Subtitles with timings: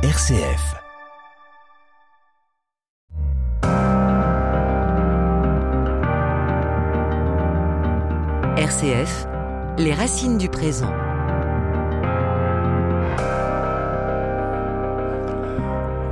[0.00, 0.76] RCF.
[8.56, 9.26] RCF,
[9.78, 10.92] les racines du présent.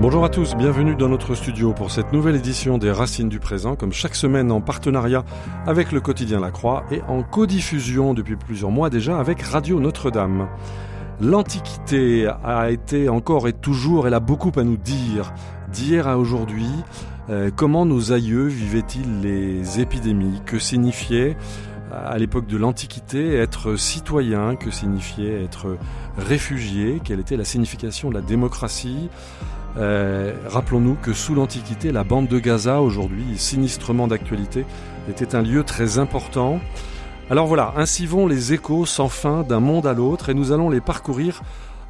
[0.00, 3.76] Bonjour à tous, bienvenue dans notre studio pour cette nouvelle édition des Racines du présent,
[3.76, 5.24] comme chaque semaine en partenariat
[5.64, 10.48] avec le quotidien La Croix et en codiffusion depuis plusieurs mois déjà avec Radio Notre-Dame.
[11.20, 15.32] L'Antiquité a été encore et toujours, elle a beaucoup à nous dire,
[15.72, 16.68] d'hier à aujourd'hui.
[17.30, 21.36] Euh, comment nos aïeux vivaient-ils les épidémies Que signifiait
[21.92, 25.78] à l'époque de l'Antiquité être citoyen Que signifiait être
[26.18, 29.08] réfugié Quelle était la signification de la démocratie?
[29.78, 34.64] Euh, Rappelons-nous que sous l'Antiquité, la bande de Gaza, aujourd'hui sinistrement d'actualité,
[35.08, 36.60] était un lieu très important.
[37.28, 40.70] Alors voilà, ainsi vont les échos sans fin d'un monde à l'autre et nous allons
[40.70, 41.42] les parcourir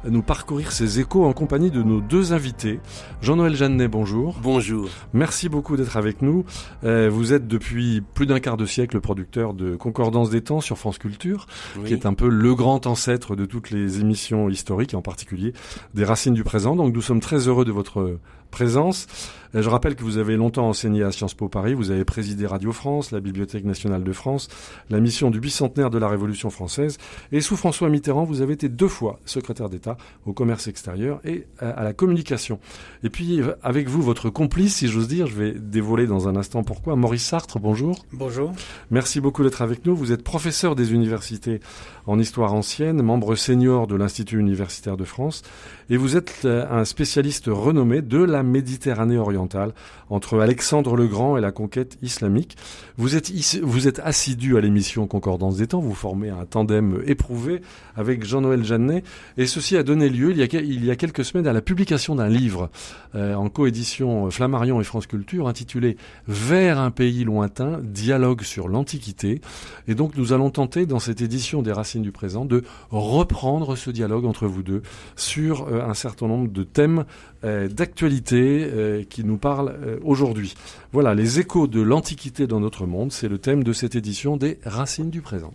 [0.05, 2.79] nous parcourir ces échos en compagnie de nos deux invités.
[3.21, 4.39] Jean-Noël Jeannet, bonjour.
[4.41, 4.87] Bonjour.
[5.13, 6.45] Merci beaucoup d'être avec nous.
[6.83, 10.77] Euh, vous êtes depuis plus d'un quart de siècle producteur de Concordance des temps sur
[10.77, 11.47] France Culture,
[11.85, 15.53] qui est un peu le grand ancêtre de toutes les émissions historiques, en particulier
[15.93, 16.75] des racines du présent.
[16.75, 18.19] Donc nous sommes très heureux de votre
[18.51, 19.07] présence.
[19.55, 22.45] Euh, je rappelle que vous avez longtemps enseigné à Sciences Po Paris, vous avez présidé
[22.45, 24.47] Radio France, la Bibliothèque nationale de France,
[24.89, 26.97] la mission du bicentenaire de la Révolution française,
[27.31, 31.47] et sous François Mitterrand, vous avez été deux fois secrétaire d'État au commerce extérieur et
[31.59, 32.59] à la communication.
[33.03, 36.63] Et puis avec vous, votre complice, si j'ose dire, je vais dévoiler dans un instant
[36.63, 38.05] pourquoi, Maurice Sartre, bonjour.
[38.13, 38.53] Bonjour.
[38.91, 39.95] Merci beaucoup d'être avec nous.
[39.95, 41.59] Vous êtes professeur des universités
[42.05, 45.43] en histoire ancienne, membre senior de l'Institut universitaire de France,
[45.89, 51.37] et vous êtes euh, un spécialiste renommé de la Méditerranée orientale, entre Alexandre le Grand
[51.37, 52.57] et la conquête islamique.
[52.97, 57.61] Vous êtes, assidu à l'émission Concordance des temps, vous formez un tandem éprouvé
[57.95, 59.03] avec Jean-Noël Jeannet,
[59.37, 62.69] et ceci a donné lieu il y a, quelques semaines à la publication d'un livre
[63.15, 69.41] euh, en coédition Flammarion et France Culture intitulé Vers un pays lointain, dialogue sur l'Antiquité.
[69.87, 73.89] Et donc nous allons tenter dans cette édition des Racines du présent de reprendre ce
[73.89, 74.81] dialogue entre vous deux
[75.15, 77.05] sur euh, un certain nombre de thèmes
[77.43, 80.55] euh, d'actualité euh, qui nous parlent aujourd'hui.
[80.91, 84.59] Voilà, les échos de l'Antiquité dans notre monde, c'est le thème de cette édition des
[84.65, 85.53] Racines du présent.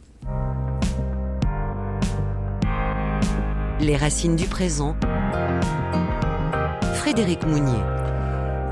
[3.80, 4.96] Les Racines du présent.
[6.94, 7.80] Frédéric Mounier.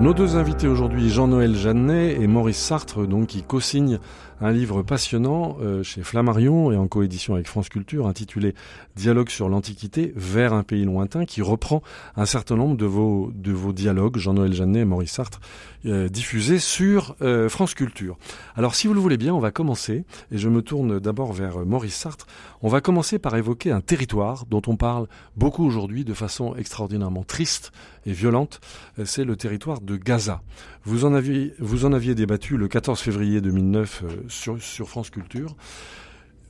[0.00, 3.98] Nos deux invités aujourd'hui, Jean-Noël Jeannet et Maurice Sartre, donc qui co-signent
[4.40, 8.54] un livre passionnant euh, chez Flammarion et en coédition avec France Culture intitulé
[8.96, 11.82] Dialogue sur l'Antiquité vers un pays lointain qui reprend
[12.16, 15.40] un certain nombre de vos, de vos dialogues, Jean-Noël Jeannet et Maurice Sartre,
[15.86, 18.16] euh, diffusés sur euh, France Culture.
[18.56, 21.64] Alors si vous le voulez bien, on va commencer, et je me tourne d'abord vers
[21.66, 22.26] Maurice Sartre,
[22.62, 27.24] on va commencer par évoquer un territoire dont on parle beaucoup aujourd'hui de façon extraordinairement
[27.24, 27.72] triste
[28.06, 28.60] et violente,
[29.04, 30.40] c'est le territoire de Gaza.
[30.84, 35.54] Vous en aviez, débattu le 14 février 2009 sur, sur France Culture.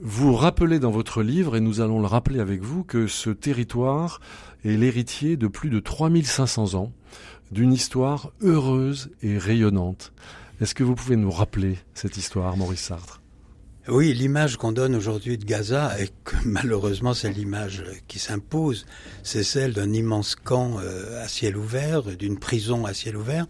[0.01, 4.21] Vous rappelez dans votre livre, et nous allons le rappeler avec vous, que ce territoire
[4.65, 6.93] est l'héritier de plus de 3500 ans
[7.51, 10.13] d'une histoire heureuse et rayonnante.
[10.61, 13.21] Est-ce que vous pouvez nous rappeler cette histoire, Maurice Sartre?
[13.89, 18.87] Oui, l'image qu'on donne aujourd'hui de Gaza, et que malheureusement c'est l'image qui s'impose,
[19.23, 23.47] c'est celle d'un immense camp euh, à ciel ouvert, d'une prison à ciel ouvert.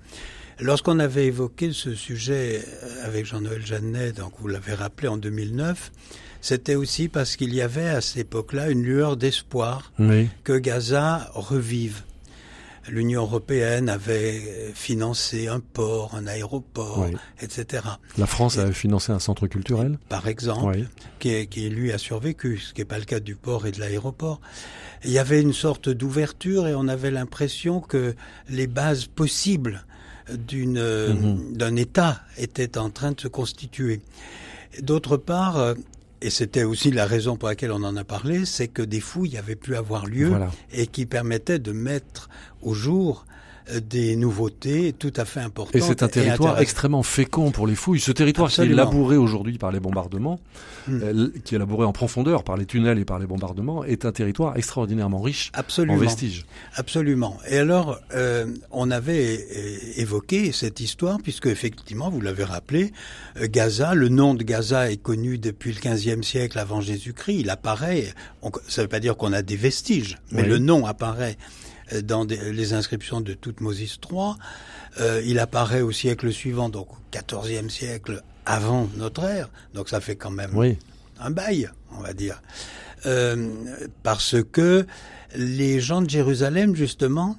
[0.62, 2.62] Lorsqu'on avait évoqué ce sujet
[3.04, 5.90] avec Jean-Noël Jeannet, donc vous l'avez rappelé en 2009,
[6.42, 9.92] c'était aussi parce qu'il y avait à cette époque-là une lueur d'espoir
[10.44, 12.02] que Gaza revive.
[12.88, 17.06] L'Union européenne avait financé un port, un aéroport,
[17.40, 17.84] etc.
[18.18, 20.86] La France avait financé un centre culturel Par exemple,
[21.20, 23.80] qui, qui, lui a survécu, ce qui n'est pas le cas du port et de
[23.80, 24.40] l'aéroport.
[25.04, 28.14] Il y avait une sorte d'ouverture et on avait l'impression que
[28.48, 29.84] les bases possibles
[30.36, 31.56] d'une mhm.
[31.56, 34.00] d'un État était en train de se constituer.
[34.80, 35.74] D'autre part, euh,
[36.22, 39.38] et c'était aussi la raison pour laquelle on en a parlé, c'est que des fouilles
[39.38, 40.32] avaient pu avoir lieu
[40.72, 42.28] et qui permettaient de mettre
[42.62, 43.24] au jour
[43.78, 45.76] des nouveautés tout à fait importantes.
[45.76, 48.00] Et c'est un territoire extrêmement fécond pour les fouilles.
[48.00, 50.40] Ce territoire qui est labouré aujourd'hui par les bombardements,
[50.88, 51.00] hmm.
[51.02, 54.12] euh, qui est labouré en profondeur par les tunnels et par les bombardements, est un
[54.12, 55.94] territoire extraordinairement riche Absolument.
[55.94, 56.46] en vestiges.
[56.74, 57.38] Absolument.
[57.48, 62.92] Et alors, euh, on avait euh, évoqué cette histoire, puisque effectivement, vous l'avez rappelé,
[63.40, 67.40] Gaza, le nom de Gaza est connu depuis le 15e siècle avant Jésus-Christ.
[67.40, 68.12] Il apparaît,
[68.68, 71.36] ça ne veut pas dire qu'on a des vestiges, mais le nom apparaît
[72.02, 74.34] dans les inscriptions de Toutmosis III.
[75.00, 79.48] Euh, il apparaît au siècle suivant, donc au XIVe siècle avant notre ère.
[79.74, 80.50] Donc ça fait quand même
[81.20, 82.42] un bail, on va dire.
[83.06, 83.48] Euh,
[84.02, 84.86] parce que
[85.36, 87.36] les gens de Jérusalem, justement,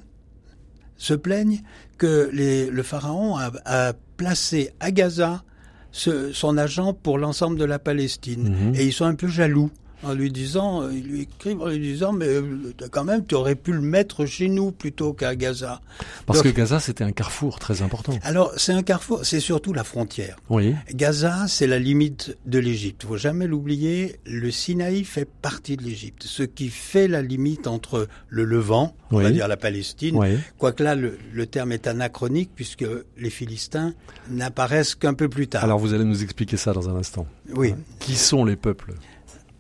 [0.98, 1.62] se plaignent
[1.98, 5.44] que les, le pharaon a, a, placé à Gaza
[5.92, 8.50] ce, son agent pour l'ensemble de la Palestine.
[8.50, 8.76] Mhm.
[8.76, 9.72] Et ils sont un peu jaloux
[10.04, 13.36] en lui disant, euh, ils lui écrivent en lui disant, mais euh, quand même, tu
[13.36, 15.82] aurais pu le mettre chez nous plutôt qu'à Gaza.
[16.26, 18.18] Parce Donc- que Gaza, c'était un carrefour très important.
[18.24, 20.38] Alors, c'est un carrefour, c'est surtout la frontière.
[20.50, 20.76] Oui.
[20.94, 23.04] Gaza, c'est la limite de l'Égypte.
[23.06, 24.16] Faut jamais l'oublier.
[24.26, 29.20] Le Sinaï fait partie de l'Égypte, ce qui fait la limite entre le Levant, on
[29.20, 30.38] va dire la Palestine, Oui.
[30.58, 32.86] quoique là le, le terme est anachronique puisque
[33.18, 33.94] les Philistins
[34.30, 35.64] n'apparaissent qu'un peu plus tard.
[35.64, 37.28] Alors vous allez nous expliquer ça dans un instant.
[37.54, 37.74] oui.
[38.00, 38.94] Qui sont les peuples?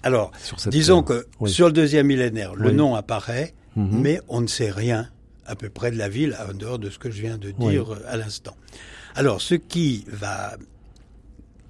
[0.04, 0.32] Alors,
[0.68, 1.50] disons que Oui.
[1.52, 2.76] sur le deuxième millénaire, le Oui.
[2.76, 4.02] nom apparaît, Mhm.
[4.02, 5.10] mais on ne sait rien
[5.46, 7.94] à peu près de la ville en dehors de ce que je viens de dire
[7.94, 8.56] euh, à l'instant.
[9.16, 10.56] Alors, ce qui va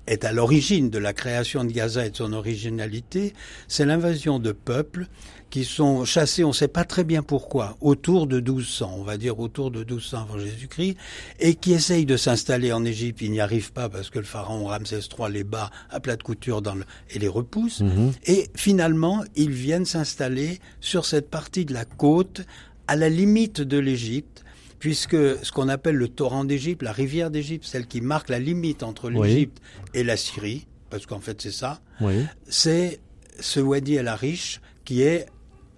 [0.07, 3.33] est à l'origine de la création de Gaza et de son originalité,
[3.67, 5.07] c'est l'invasion de peuples
[5.51, 9.17] qui sont chassés, on ne sait pas très bien pourquoi, autour de 1200, on va
[9.17, 10.95] dire autour de 1200 avant Jésus-Christ,
[11.39, 13.21] et qui essayent de s'installer en Égypte.
[13.21, 16.23] Ils n'y arrivent pas parce que le pharaon Ramsès III les bat à plat de
[16.23, 17.81] couture dans le, et les repousse.
[17.81, 18.13] Mhm.
[18.25, 22.41] Et finalement, ils viennent s'installer sur cette partie de la côte,
[22.87, 24.43] à la limite de l'Égypte,
[24.79, 25.15] puisque
[25.45, 29.11] ce qu'on appelle le torrent d'Égypte, la rivière d'Égypte, celle qui marque la limite entre
[29.13, 29.27] Oui.
[29.27, 29.61] l'Égypte
[29.93, 32.25] et la Syrie, parce qu'en fait c'est ça, Oui.
[32.47, 32.99] c'est
[33.39, 35.27] ce Wadi El Arish qui est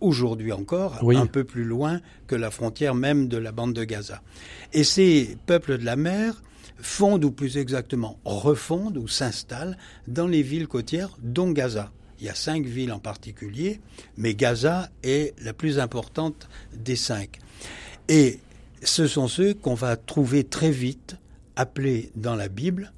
[0.04, 1.16] aujourd'hui encore Oui.
[1.18, 4.22] un peu plus loin que la frontière même de la bande de Gaza.
[4.74, 6.42] Et ces peuples de la mer
[6.78, 9.78] fondent, ou plus exactement refondent ou s'installent
[10.08, 11.92] dans les villes côtières, dont Gaza.
[12.20, 13.80] Il y a cinq villes en particulier,
[14.18, 17.40] mais Gaza est la plus importante des cinq.
[18.10, 18.40] Et
[18.82, 21.18] ce sont ceux qu'on va trouver très vite
[21.56, 22.92] appelés dans la Bible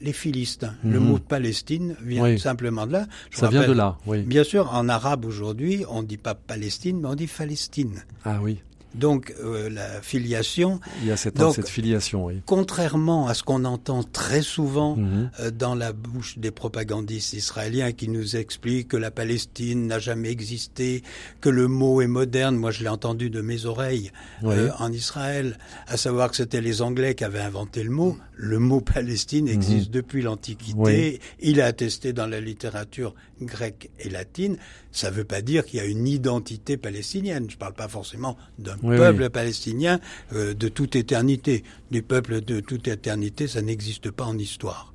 [0.00, 0.74] les Philistins.
[0.84, 1.06] Le Mhm.
[1.08, 2.38] mot Palestine vient Oui.
[2.38, 3.06] simplement de là.
[3.30, 4.22] Je Ça vient de là, oui.
[4.22, 8.02] Bien sûr, en arabe aujourd'hui, on ne dit pas Palestine, mais on dit Palestine.
[8.24, 8.62] Ah oui.
[8.94, 12.42] Donc euh, la filiation, Il y a cette, Donc- cette filiation, oui.
[12.46, 15.30] contrairement à ce qu'on entend très souvent Mhm.
[15.40, 20.30] euh, dans la bouche des propagandistes israéliens qui nous expliquent que la Palestine n'a jamais
[20.30, 21.02] existé,
[21.40, 22.56] que le mot est moderne.
[22.56, 24.10] Moi, je l'ai entendu de mes oreilles
[24.42, 24.54] Oui.
[24.56, 25.56] euh, en Israël,
[25.86, 28.16] à savoir que c'était les Anglais qui avaient inventé le mot.
[28.34, 30.74] Le mot Palestine existe depuis l'Antiquité.
[30.78, 30.84] Mhm.
[30.84, 31.20] Oui.
[31.40, 34.56] Il est attesté dans la littérature grecque et latine.
[34.92, 37.46] Ça ne veut pas dire qu'il y a une identité palestinienne.
[37.48, 39.28] Je ne parle pas forcément d'un Oui, peuple oui.
[39.28, 40.00] palestinien
[40.32, 41.64] euh, de toute éternité.
[41.90, 44.90] Du peuple de toute éternité, ça n'existe pas en histoire.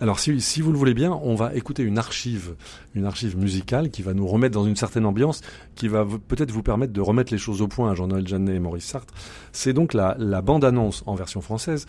[0.00, 2.54] Alors, si, si vous le voulez bien, on va écouter une archive,
[2.94, 5.40] une archive musicale qui va nous remettre dans une certaine ambiance,
[5.74, 8.58] qui va peut-être vous permettre de remettre les choses au point à Jean-Noël Jeannet et
[8.58, 9.14] Maurice Sartre.
[9.52, 11.86] C'est donc la, la bande-annonce en version française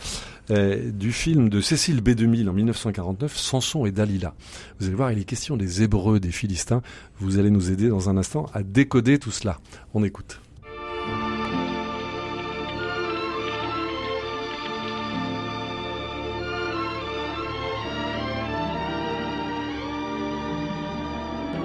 [0.52, 4.34] euh, du film de Cécile B2000 en 1949, Samson et Dalila.
[4.80, 6.82] Vous allez voir, il est question des Hébreux, des Philistins.
[7.20, 9.60] Vous allez nous aider dans un instant à décoder tout cela.
[9.94, 10.43] On écoute.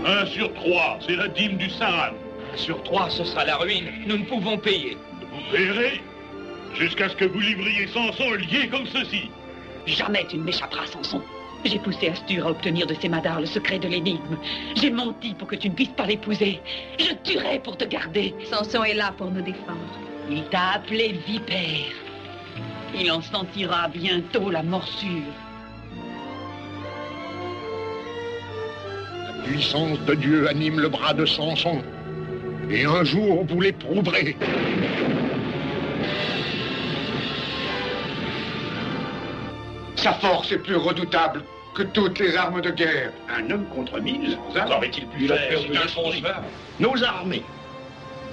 [0.09, 2.15] Un sur trois, c'est la dîme du Saint-Anne.
[2.57, 3.89] Sur trois, ce sera la ruine.
[4.07, 4.97] Nous ne pouvons payer.
[5.21, 6.01] Vous paierez
[6.79, 9.29] jusqu'à ce que vous livriez Samson lié comme ceci.
[9.87, 11.21] Jamais tu ne m'échapperas, Samson.
[11.63, 14.39] J'ai poussé Astur à obtenir de ses madars le secret de l'énigme.
[14.77, 16.59] J'ai menti pour que tu ne puisses pas l'épouser.
[16.99, 18.35] Je tuerai pour te garder.
[18.51, 19.99] Samson est là pour nous défendre.
[20.31, 21.93] Il t'a appelé vipère.
[22.99, 25.35] Il en sentira bientôt la morsure.
[29.49, 31.83] Puissance de Dieu anime le bras de Samson.
[32.71, 34.37] Et un jour, vous l'éprouverez.
[39.97, 41.43] Sa force est plus redoutable
[41.75, 43.11] que toutes les armes de guerre.
[43.35, 46.43] Un homme contre mille Encore est-il plus Il a cher perdu qu'un de son cheval.
[46.79, 47.43] Nos armées,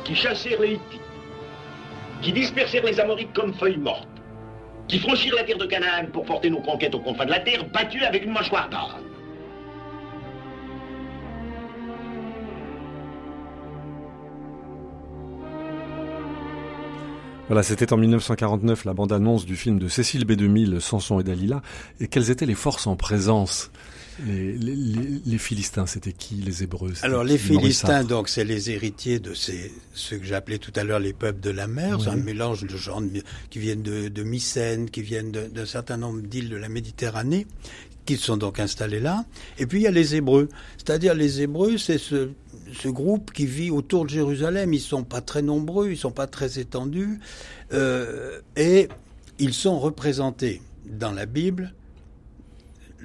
[0.03, 1.01] qui chassèrent les Hittites,
[2.21, 4.07] qui dispersèrent les Amorites comme feuilles mortes,
[4.89, 7.63] qui franchirent la terre de Canaan pour porter nos conquêtes aux confins de la terre,
[7.73, 9.04] battues avec une mâchoire d'âne.
[17.47, 21.61] Voilà, c'était en 1949 la bande-annonce du film de Cécile B2000, Samson et Dalila.
[21.99, 23.69] Et quelles étaient les forces en présence?
[24.25, 26.35] Les, les, les, les Philistins, c'était qui?
[26.35, 30.71] Les Hébreux Alors les Philistins, donc, c'est les héritiers de ces, ceux que j'appelais tout
[30.75, 31.99] à l'heure les peuples de la mer.
[32.01, 33.21] C'est un mélange de gens de-
[33.51, 37.45] qui viennent de, de Mycène, qui viennent d'un certain nombre d'îles de la Méditerranée,
[38.05, 39.25] qui sont donc installés là.
[39.59, 40.47] Et puis il y a les Hébreux.
[40.77, 42.29] C'est-à-dire les Hébreux, c'est ce,
[42.73, 44.73] ce groupe qui vit autour de Jérusalem.
[44.73, 47.19] Ils sont pas très nombreux, ils sont pas très étendus,
[47.73, 48.89] euh, et
[49.39, 51.73] ils sont représentés dans la Bible.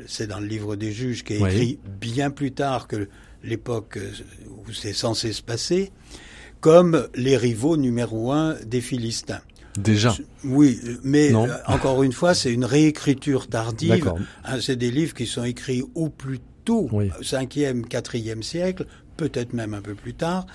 [0.07, 1.51] C'est dans le livre des Juges qui est Oui.
[1.51, 3.09] écrit bien plus tard que
[3.45, 3.99] l'époque
[4.67, 5.91] où c'est censé se passer,
[6.61, 9.41] comme les rivaux numéro un des Philistins.
[9.79, 10.17] Déjà.
[10.45, 14.13] Oui, mais euh, encore une fois, c'est une réécriture tardive.
[14.45, 16.89] Hein, c'est des livres qui sont écrits au plus tôt,
[17.23, 18.87] 5e, 4e siècle,
[19.21, 20.47] peut-être même un peu plus tard,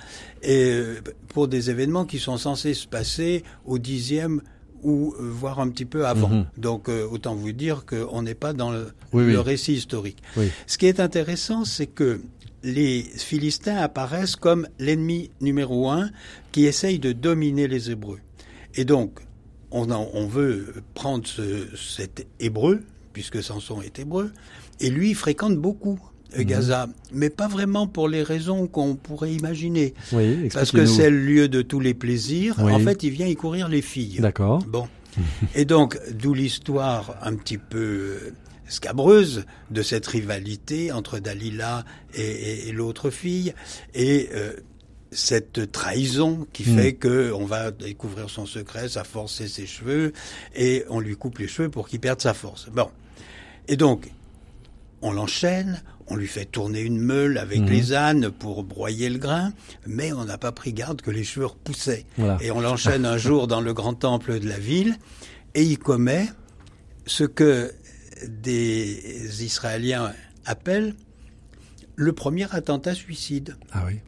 [0.41, 4.39] et euh, pour des événements qui sont censés se passer au 10e
[4.81, 6.29] ou euh, voire un petit peu avant.
[6.29, 6.45] Mhm.
[6.57, 10.21] Donc autant vous dire qu'on n'est pas dans le, le récit historique.
[10.65, 12.21] Ce qui est intéressant, c'est que
[12.63, 16.09] les Philistins apparaissent comme l'ennemi numéro un
[16.51, 18.19] qui essaye de dominer les Hébreux.
[18.73, 19.19] Et donc,
[19.71, 22.81] on, on veut prendre ce, cet Hébreu,
[23.13, 24.31] puisque Samson est Hébreu,
[24.79, 25.99] et lui fréquente beaucoup
[26.35, 26.45] euh, mhm.
[26.45, 29.93] Gaza, mais pas vraiment pour les raisons qu'on pourrait imaginer.
[30.11, 32.59] Oui, Parce que c'est le lieu de tous les plaisirs.
[32.59, 34.19] En fait, il vient y courir les filles.
[34.19, 34.63] D'accord.
[34.67, 34.87] Bon.
[35.55, 38.17] et donc, d'où l'histoire un petit peu
[38.67, 43.53] scabreuse de cette rivalité entre Dalila et, l'autre fille
[43.93, 44.53] et euh,
[45.11, 46.77] cette trahison qui hmm.
[46.77, 50.13] fait que on va découvrir son secret, sa force et ses cheveux
[50.55, 52.69] et on lui coupe les cheveux pour qu'il perde sa force.
[52.71, 52.89] Bon.
[53.67, 54.09] Et donc
[55.01, 57.65] on l'enchaîne, on lui fait tourner une meule avec hmm.
[57.69, 59.53] les ânes pour broyer le grain,
[59.87, 62.05] mais on n'a pas pris garde que les cheveux repoussaient.
[62.41, 64.97] Et on l'enchaîne un jour dans le grand temple de la ville
[65.55, 66.27] et il commet
[67.05, 67.71] ce que
[68.27, 70.13] des Israéliens
[70.45, 70.95] appellent
[71.95, 73.55] le premier attentat suicide.
[73.71, 73.99] Ah oui.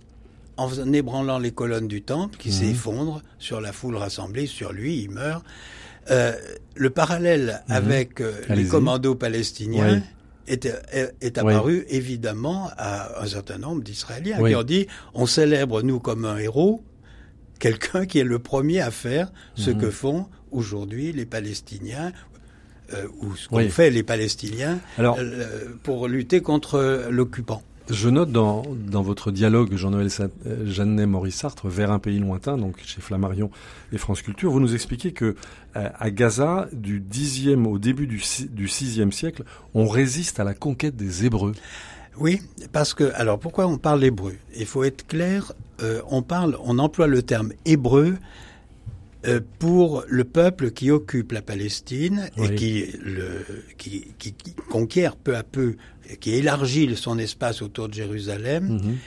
[0.57, 2.53] En ébranlant les colonnes du temple qui mhm.
[2.53, 5.43] s'effondrent sur la foule rassemblée, sur lui, il meurt.
[6.09, 6.33] Euh,
[6.75, 7.75] le parallèle mhm.
[7.75, 10.01] avec euh, les commandos palestiniens
[10.47, 10.67] est,
[11.21, 16.25] est, apparu évidemment à un certain nombre d'Israéliens qui ont dit on célèbre nous comme
[16.25, 16.81] un héros
[17.59, 19.77] quelqu'un qui est le premier à faire ce mhm.
[19.81, 22.11] que font aujourd'hui les Palestiniens
[22.93, 27.61] euh, ou ce qu'ont fait les Palestiniens euh, pour lutter contre l'occupant.
[27.89, 32.57] Je note dans, dans votre dialogue, Jean-Noël euh, Jeannet, Maurice Sartre, vers un pays lointain,
[32.57, 33.49] donc chez Flammarion
[33.91, 35.35] et France Culture, vous nous expliquez que
[35.73, 39.43] à Gaza, du 10e au début du, du 6e siècle,
[39.75, 41.53] on résiste à la conquête des Hébreux.
[42.19, 42.41] Oui,
[42.71, 44.33] parce que alors pourquoi on parle hébreu?
[44.57, 45.53] Il faut être clair.
[46.09, 48.15] on parle, on emploie le terme hébreu
[49.25, 53.45] euh, pour le peuple qui occupe la Palestine et qui, le,
[53.77, 54.35] qui, qui,
[54.69, 55.75] conquiert peu à peu,
[56.19, 58.79] qui élargit son espace autour de Jérusalem.
[58.81, 58.97] Mhm.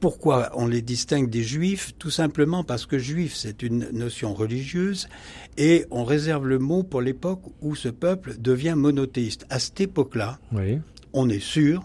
[0.00, 1.92] Pourquoi on les distingue des juifs?
[1.96, 5.08] Tout simplement parce que juif, c'est une notion religieuse
[5.56, 9.46] et on réserve le mot pour l'époque où ce peuple devient monothéiste.
[9.48, 10.40] À cette époque-là,
[11.12, 11.84] on est sûr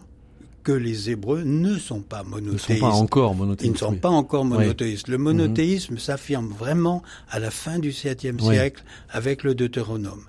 [0.68, 2.70] que les Hébreux ne sont pas monothéistes.
[2.70, 3.70] Ils ne sont pas encore monothéistes.
[3.70, 5.08] Ils ne sont pas encore monothéistes.
[5.08, 6.00] Le monothéisme mhm.
[6.00, 10.26] s'affirme vraiment à la fin du 7e siècle avec le Deutéronome,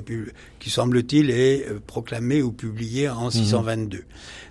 [0.00, 0.14] qui,
[0.58, 3.98] qui semble-t-il est euh, proclamé ou publié en 622.
[3.98, 4.04] Mhm.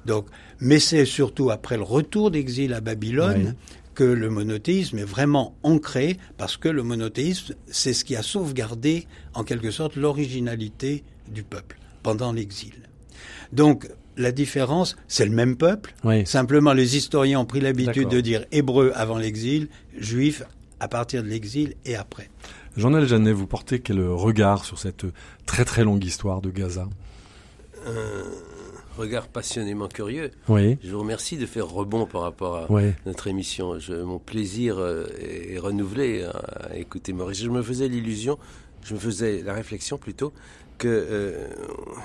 [0.05, 0.27] Donc,
[0.60, 3.55] mais c'est surtout après le retour d'exil à Babylone
[3.95, 9.05] que le monothéisme est vraiment ancré, parce que le monothéisme, c'est ce qui a sauvegardé,
[9.33, 12.74] en quelque sorte, l'originalité du peuple pendant l'exil.
[13.51, 15.93] Donc, la différence, c'est le même peuple.
[16.25, 19.67] Simplement, les historiens ont pris l'habitude de dire hébreu avant l'exil,
[19.98, 20.43] juif
[20.79, 22.29] à partir de l'exil et après.
[22.78, 25.06] Jean-Noël Jeannet, vous portez quel regard sur cette
[25.46, 26.88] très très longue histoire de Gaza?
[27.86, 28.24] Un
[28.98, 30.32] regard passionnément curieux.
[30.48, 30.78] Oui.
[30.84, 32.68] Je vous remercie de faire rebond par rapport à
[33.06, 33.78] notre émission.
[33.90, 37.42] mon plaisir euh, est renouvelé à écouter Maurice.
[37.42, 38.38] Je me faisais l'illusion,
[38.84, 40.32] je me faisais la réflexion plutôt,
[40.80, 41.48] qu'il euh,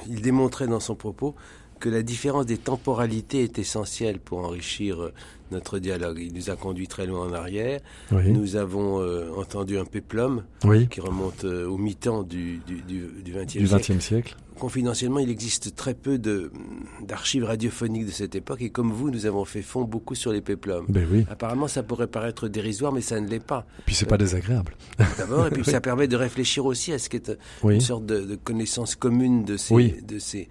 [0.09, 1.35] démontrait dans son propos
[1.81, 5.13] que la différence des temporalités est essentielle pour enrichir euh,
[5.51, 6.19] notre dialogue.
[6.21, 7.81] Il nous a conduit très loin en arrière.
[8.11, 10.43] Nous avons euh, entendu un péplum
[10.91, 14.37] qui remonte euh, au mi-temps du, du, du, 20e, siècle.
[14.59, 19.45] Confidentiellement, il existe très peu d'archives radiophoniques de cette époque et comme vous, nous avons
[19.45, 20.87] fait fond beaucoup sur les péplums.
[20.89, 21.27] Ben oui.
[21.31, 23.67] Apparemment, ça pourrait paraître dérisoire, mais ça ne l'est pas.
[23.81, 24.75] Et puis c'est pas désagréable.
[25.19, 28.37] D'abord, et puis ça permet de réfléchir aussi à ce qui est une sorte de,
[28.43, 30.49] connaissance commune de ces, de ces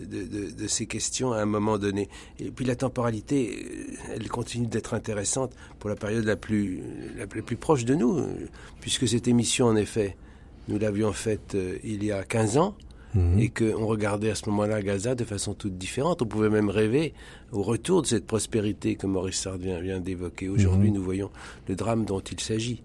[0.00, 2.08] de, ces questions à un moment donné.
[2.38, 6.82] Et puis la temporalité, euh, elle continue d'être intéressante pour la période la plus,
[7.16, 8.20] la, plus proche de nous,
[8.80, 10.16] puisque cette émission, en effet,
[10.68, 12.74] nous l'avions faite euh, il y a 15 ans,
[13.14, 13.38] mhm.
[13.38, 16.22] et qu'on regardait à ce moment-là Gaza de façon toute différente.
[16.22, 17.14] On pouvait même rêver
[17.52, 20.48] au retour de cette prospérité que Maurice Sard vient, d'évoquer.
[20.48, 20.96] Aujourd'hui, mhm.
[20.96, 21.30] nous voyons
[21.68, 22.82] le drame dont il s'agit.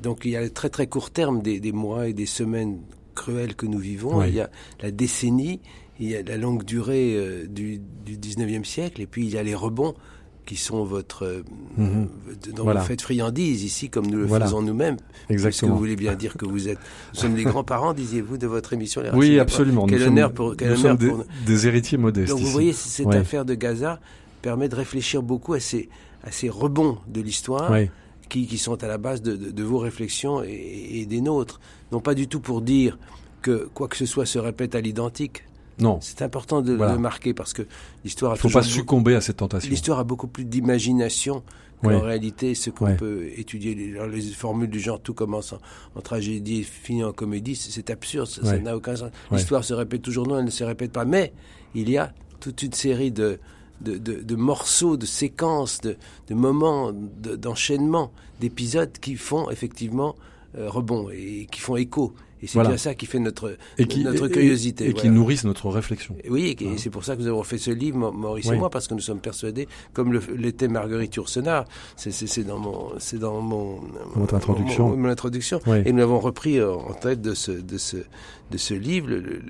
[0.00, 2.80] Donc il y a le très très court terme des, mois et des semaines
[3.14, 4.22] cruelles que nous vivons.
[4.22, 5.60] Il y a la décennie
[6.00, 9.38] il y a la longue durée euh, du, du 19e siècle, et puis il y
[9.38, 9.94] a les rebonds
[10.44, 11.42] qui sont votre euh,
[12.54, 12.80] dans voilà.
[12.80, 14.96] vous faites friandise ici comme nous le faisons nous-mêmes.
[15.30, 15.70] Exactement.
[15.70, 16.78] Que vous voulez bien dire que vous êtes.
[17.14, 19.00] Nous sommes les grands-parents, disiez-vous, de votre émission.
[19.00, 19.86] Les oui, absolument.
[19.86, 22.30] Quel nous honneur sommes, pour quel nous honneur sommes des, héritiers modestes.
[22.30, 24.00] Donc vous voyez, cette affaire de Gaza
[24.42, 25.88] permet de réfléchir beaucoup à ces
[26.22, 27.70] à ces rebonds de l'histoire
[28.30, 31.60] qui, qui, sont à la base de, de, de vos réflexions et, et, des nôtres.
[31.92, 32.98] Non pas du tout pour dire
[33.42, 35.44] que quoi que ce soit se répète à l'identique.
[35.78, 35.98] Non.
[36.00, 37.62] C'est important de le marquer parce que
[38.04, 39.70] l'histoire a Il ne faut pas succomber à cette tentation.
[39.70, 41.42] L'histoire a beaucoup plus d'imagination
[41.82, 43.74] qu'en réalité ce qu'on peut étudier.
[43.74, 45.58] Les, les, formules du genre tout commence en,
[45.96, 49.10] en tragédie et finit en comédie, c'est absurde, ça n'a aucun sens.
[49.30, 51.04] L'histoire se répète toujours, non, elle ne se répète pas.
[51.04, 51.32] Mais
[51.74, 53.38] il y a toute une série de,
[53.80, 55.96] de, de, de morceaux, de séquences, de,
[56.28, 60.14] de moments, d'enchaînements, d'épisodes qui font effectivement
[60.56, 62.14] euh, rebond et qui font écho.
[62.44, 64.90] Et c'est bien ça qui fait notre, notre curiosité.
[64.90, 66.14] Et, qui nourrissent notre réflexion.
[66.28, 68.86] Oui, et, c'est pour ça que nous avons fait ce livre, Maurice et moi, parce
[68.86, 71.64] que nous sommes persuadés, comme l'était Marguerite Yourcenar,
[71.96, 73.80] c'est dans mon, c'est dans mon,
[74.14, 74.94] Votre introduction.
[74.94, 75.60] Mon, introduction.
[75.86, 77.96] Et nous l'avons repris en tête de ce, de ce,
[78.50, 79.40] de ce livre, le, le,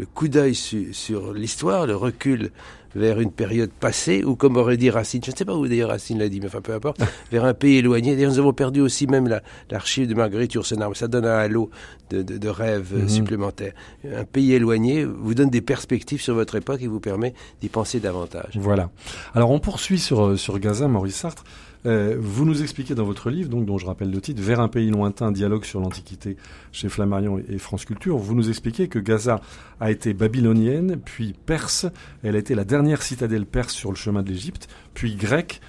[0.00, 2.50] le coup d'œil sur l'histoire, le recul
[2.94, 5.90] vers une période passée, ou comme aurait dit Racine, je ne sais pas où d'ailleurs
[5.90, 7.00] Racine l'a dit, mais enfin peu importe,
[7.32, 8.14] vers un pays éloigné.
[8.14, 9.28] D'ailleurs, nous avons perdu aussi même
[9.70, 11.70] l'archive de Marguerite Yourcenar, ça donne un halo
[12.10, 13.08] de, de, de rêves mm -hmm.
[13.08, 13.72] supplémentaires.
[14.04, 18.00] Un pays éloigné vous donne des perspectives sur votre époque et vous permet d'y penser
[18.00, 18.52] davantage.
[18.56, 18.90] Voilà.
[19.34, 21.44] Alors on poursuit sur, sur Gaza, Maurice Sartre.
[21.86, 24.68] Euh, vous nous expliquez dans votre livre, donc dont je rappelle le titre, Vers un
[24.68, 26.36] pays lointain, dialogue sur l'Antiquité
[26.72, 29.40] chez Flammarion et, France Culture, vous nous expliquez que Gaza
[29.80, 31.86] a été babylonienne, puis perse,
[32.22, 35.60] elle a été la dernière citadelle perse sur le chemin de l'Égypte, puis grecque,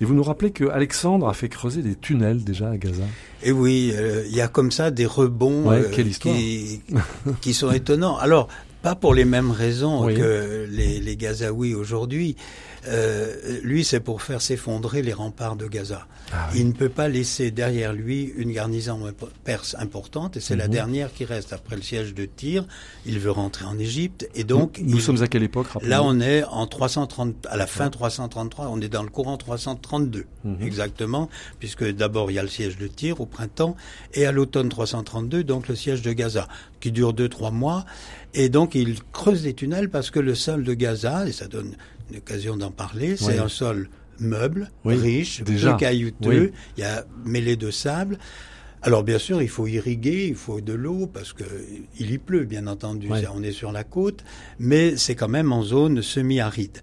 [0.00, 3.04] et vous nous rappelez que Alexandre a fait creuser des tunnels déjà à Gaza.
[3.42, 6.80] Et oui, euh, il y a comme ça des rebonds ouais, euh, qui,
[7.42, 8.16] qui, sont étonnants.
[8.16, 8.48] Alors,
[8.82, 10.14] pas pour les mêmes raisons oui.
[10.14, 12.36] que les, les Gazaouis aujourd'hui.
[12.88, 16.06] Euh, lui, c'est pour faire s'effondrer les remparts de Gaza.
[16.32, 16.60] Ah, oui.
[16.60, 19.00] Il ne peut pas laisser derrière lui une garnison
[19.44, 22.64] perse importante, et c'est la dernière qui reste après le siège de Tyr.
[23.04, 26.02] Il veut rentrer en Égypte, et donc nous, nous il, sommes à quelle époque Là,
[26.02, 27.90] on est en 330, à la fin ouais.
[27.90, 28.68] 333.
[28.68, 30.64] On est dans le courant 332 mm -hmm.
[30.66, 33.76] exactement, puisque d'abord il y a le siège de Tyr au printemps,
[34.14, 36.48] et à l'automne 332, donc le siège de Gaza,
[36.80, 37.84] qui dure deux trois mois.
[38.34, 41.74] Et donc il creuse des tunnels parce que le sol de Gaza, et ça donne
[42.10, 43.38] une occasion d'en parler, c'est oui.
[43.38, 43.88] un sol
[44.18, 45.72] meuble, oui, riche, déjà.
[45.72, 46.58] peu caillouteux, oui.
[46.76, 48.18] il y a mêlé de sable.
[48.82, 51.44] Alors bien sûr, il faut irriguer, il faut de l'eau parce que
[51.98, 53.08] il y pleut, bien entendu.
[53.34, 54.24] On est sur la côte,
[54.58, 56.78] mais c'est quand même en zone semi-aride.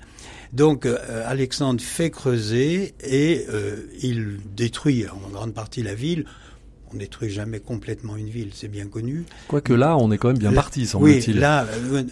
[0.53, 6.25] Donc euh, Alexandre fait creuser et euh, il détruit en grande partie la ville
[6.93, 9.25] on détruit jamais complètement une ville, c'est bien connu.
[9.47, 11.35] Quoique là, on est quand même bien parti, semble-t-il.
[11.35, 12.03] Oui, là, euh,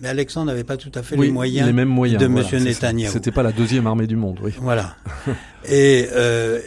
[0.00, 2.48] mais Alexandre n'avait pas tout à fait oui, les moyens, les mêmes moyens de voilà,
[2.50, 2.64] M.
[2.64, 3.10] Netanyahu.
[3.10, 4.52] C'était pas la deuxième armée du monde, oui.
[4.60, 4.96] Voilà.
[5.64, 6.60] et euh,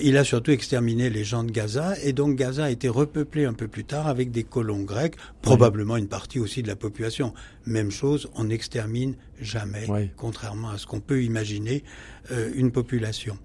[0.00, 3.52] il a surtout exterminé les gens de Gaza, et donc Gaza a été repeuplé un
[3.52, 6.00] peu plus tard avec des colons grecs, probablement oui.
[6.00, 7.34] une partie aussi de la population.
[7.66, 10.10] Même chose, on n'extermine jamais, oui.
[10.16, 11.84] contrairement à ce qu'on peut imaginer,
[12.30, 13.38] euh, une population.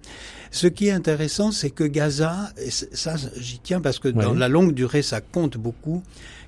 [0.50, 4.48] Ce qui est intéressant, c'est que Gaza, et ça j'y tiens parce que dans la
[4.48, 6.02] longue durée ça compte beaucoup,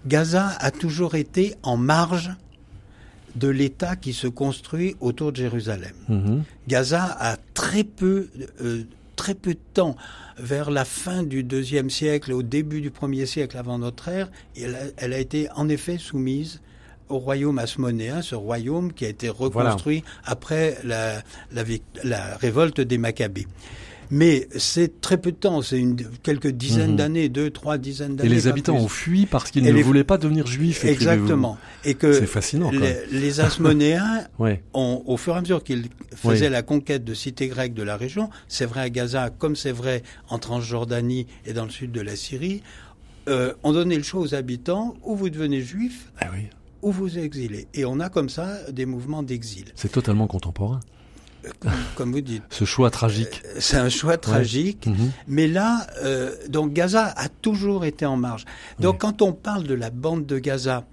[0.07, 2.31] Gaza a toujours été en marge
[3.37, 5.95] de l'État qui se construit autour de Jérusalem.
[6.09, 6.41] -hmm.
[6.69, 8.29] Gaza a très peu,
[8.63, 8.85] euh,
[9.17, 9.97] très peu de temps,
[10.39, 14.75] vers la fin du deuxième siècle, au début du premier siècle avant notre ère, elle
[14.75, 16.61] a, elle a été en effet soumise
[17.09, 20.33] au royaume asmonéen, ce royaume qui a été reconstruit voilà.
[20.33, 21.23] après la,
[21.53, 21.65] la,
[22.05, 23.47] la, révolte des Maccabées.
[24.11, 25.83] Mais c'est très peu de temps, c'est
[26.23, 26.97] quelques dizaines mmh.
[26.97, 28.31] d'années, deux, trois dizaines d'années.
[28.31, 29.83] Et les habitants ont fui parce qu'ils ne les...
[29.83, 30.85] voulaient pas devenir juifs.
[30.85, 31.59] Exactement.
[31.85, 32.71] Et que c'est fascinant.
[32.71, 34.63] Les, les Asmonéens, ouais.
[34.75, 36.51] ont, au fur et à mesure qu'ils faisaient ouais.
[36.51, 40.03] la conquête de cités grecques de la région, c'est vrai à Gaza, comme c'est vrai
[40.29, 42.63] en Transjordanie et dans le sud de la Syrie,
[43.29, 46.13] euh, ont donné le choix aux habitants ou vous devenez juif.
[46.21, 46.47] Ah oui
[46.83, 47.67] ou vous exilez.
[47.75, 49.65] Et on a comme ça des mouvements d'exil.
[49.75, 50.79] C'est totalement contemporain.
[51.95, 52.43] Comme, vous dites.
[52.51, 53.43] Ce choix tragique.
[53.45, 54.85] Euh, c'est un choix tragique.
[54.87, 54.93] Ouais.
[54.93, 55.11] -hmm.
[55.29, 58.45] Mais là, euh, donc Gaza a toujours été en marge.
[58.81, 60.85] Donc quand on parle de la bande de Gaza,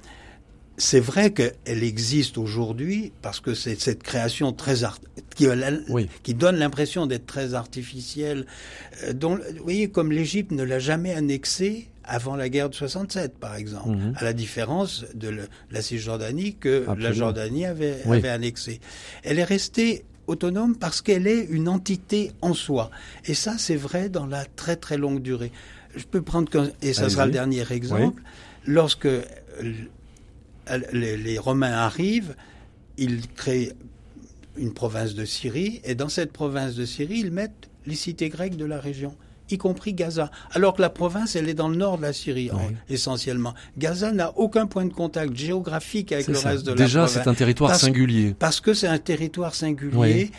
[0.77, 4.99] c'est vrai qu'elle existe aujourd'hui parce que c'est cette création très art
[5.35, 5.47] qui,
[5.89, 6.09] oui.
[6.23, 8.45] qui donne l'impression d'être très artificielle,
[9.03, 13.37] euh, dont, vous voyez, comme l'Égypte ne l'a jamais annexée, avant la guerre de 67,
[13.39, 14.17] par exemple, -hmm.
[14.17, 17.03] à la différence de le, la Cisjordanie que Absolument.
[17.03, 18.17] la Jordanie avait, oui.
[18.17, 18.79] avait annexée.
[19.23, 22.89] Elle est restée autonome parce qu'elle est une entité en soi.
[23.25, 25.51] Et ça, c'est vrai dans la très très longue durée.
[25.95, 26.49] Je peux prendre,
[26.81, 28.31] et ça sera le dernier exemple, oui.
[28.65, 29.07] lorsque
[30.71, 32.35] les, les Romains arrivent,
[32.97, 33.73] ils créent
[34.57, 38.57] une province de Syrie, et dans cette province de Syrie, ils mettent les cités grecques
[38.57, 39.15] de la région
[39.53, 40.31] y compris Gaza.
[40.51, 42.59] Alors que la province, elle est dans le nord de la Syrie, oui.
[42.59, 43.53] en, essentiellement.
[43.77, 46.49] Gaza n'a aucun point de contact géographique avec le ça.
[46.49, 47.13] reste de Déjà, la province.
[47.13, 48.35] Déjà, c'est un territoire parce, singulier.
[48.37, 49.93] Parce que c'est un territoire singulier.
[49.95, 50.31] Oui.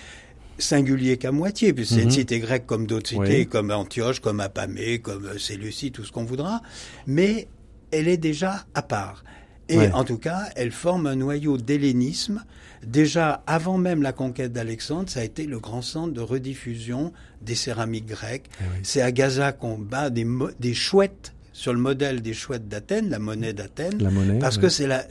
[0.59, 2.13] singulier qu'à moitié, puisque c'est une mhm.
[2.13, 6.63] cité grecque comme d'autres cités, comme Antioche, comme Apamée, comme Séleucie, tout ce qu'on voudra,
[7.07, 7.49] mais
[7.91, 9.25] elle est déjà à part.
[9.69, 12.45] Et en tout cas, elle forme un noyau d'hellénisme.
[12.87, 17.13] Déjà, avant même la conquête d'Alexandre, ça a été le grand centre de rediffusion
[17.45, 18.51] des céramiques grecques.
[18.61, 20.27] Eh c'est à Gaza qu'on bat des,
[20.61, 25.05] des chouettes sur le modèle des chouettes d'Athènes, la monnaie d'Athènes, parce que c'est la,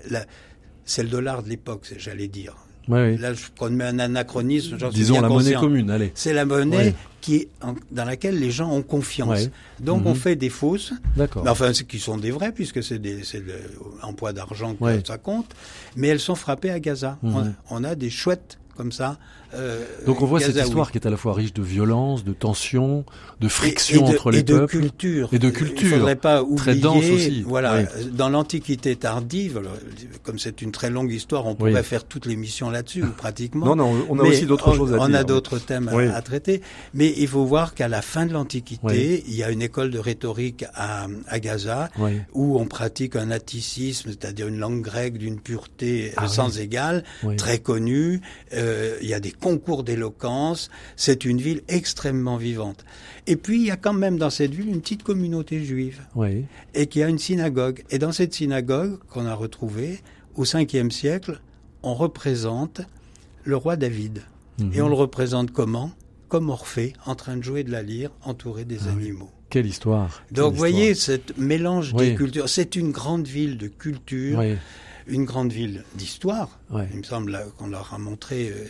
[0.85, 2.55] c'est le dollar de l'époque, j'allais dire.
[2.87, 4.77] Là, je promets un anachronisme.
[4.91, 6.11] Disons la monnaie commune, allez.
[6.15, 7.47] C'est la monnaie qui
[7.91, 9.49] dans laquelle les gens ont confiance.
[9.79, 10.15] Donc on mhm.
[10.15, 11.45] fait des fausses, D'accord.
[11.47, 13.01] enfin qui sont des vraies puisque c'est
[14.01, 15.55] l'emploi d'argent que ça compte,
[15.95, 17.17] mais elles sont frappées à Gaza.
[17.23, 17.53] Mhm.
[17.69, 19.17] on, a des chouettes comme ça
[19.55, 22.33] euh, Donc on voit cette histoire qui est à la fois riche de violence, de
[22.33, 23.05] tension,
[23.39, 25.29] de friction entre les et peuples, de culture.
[25.31, 25.87] et de culture.
[25.87, 27.43] Il faudrait pas oublier, très dense aussi.
[27.43, 29.61] Voilà, dans l'Antiquité tardive,
[30.23, 33.67] comme c'est une très longue histoire, on pourrait faire toute l'émission là-dessus, pratiquement.
[33.67, 35.07] Non, non, on a aussi d'autres choses à dire.
[35.09, 36.61] On a d'autres thèmes à, traiter,
[36.93, 39.99] mais il faut voir qu'à la fin de l'Antiquité, il y a une école de
[39.99, 41.89] rhétorique à, à Gaza
[42.33, 47.03] où on pratique un atticisme, c'est-à-dire une langue grecque d'une pureté ah sans égale,
[47.37, 48.21] très connue.
[48.53, 50.69] Euh, il y a des concours d'éloquence.
[50.95, 52.85] C'est une ville extrêmement vivante.
[53.27, 56.01] Et puis, il y a quand même dans cette ville une petite communauté juive.
[56.15, 56.45] Oui.
[56.73, 57.83] Et qui a une synagogue.
[57.89, 59.99] Et dans cette synagogue qu'on a retrouvée,
[60.35, 61.41] au 5e siècle,
[61.83, 62.81] on représente
[63.43, 64.23] le roi David.
[64.59, 64.81] Et mhm.
[64.81, 65.91] on le représente comment?
[66.29, 69.29] Comme Orphée, en train de jouer de la lyre, entouré des ah animaux.
[69.49, 72.49] Quelle histoire Donc, vous voyez, ce mélange des cultures.
[72.49, 74.41] C'est une grande ville de culture.
[75.05, 76.59] une grande ville d'histoire.
[76.91, 78.65] Il me semble qu'on leur a montré euh,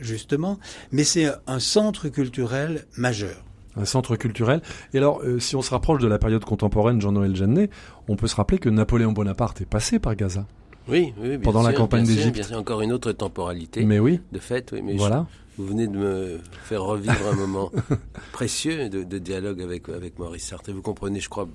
[0.00, 0.58] justement,
[0.92, 3.44] mais c'est un centre culturel majeur.
[3.76, 4.62] Un centre culturel.
[4.92, 7.70] Et alors, euh, si on se rapproche de la période contemporaine, Jean-Noël Jeannet,
[8.08, 10.46] on peut se rappeler que Napoléon Bonaparte est passé par Gaza.
[10.88, 12.40] Oui, oui bien Pendant la campagne d'Égypte.
[12.42, 13.84] C'est encore une autre temporalité.
[13.84, 14.20] Mais oui.
[14.32, 14.82] De fait, oui.
[14.82, 15.26] Mais voilà.
[15.58, 17.72] vous venez de me faire revivre un moment
[18.32, 20.68] précieux de, de, dialogue avec, avec Maurice Sartre.
[20.68, 21.48] Et vous comprenez, je crois,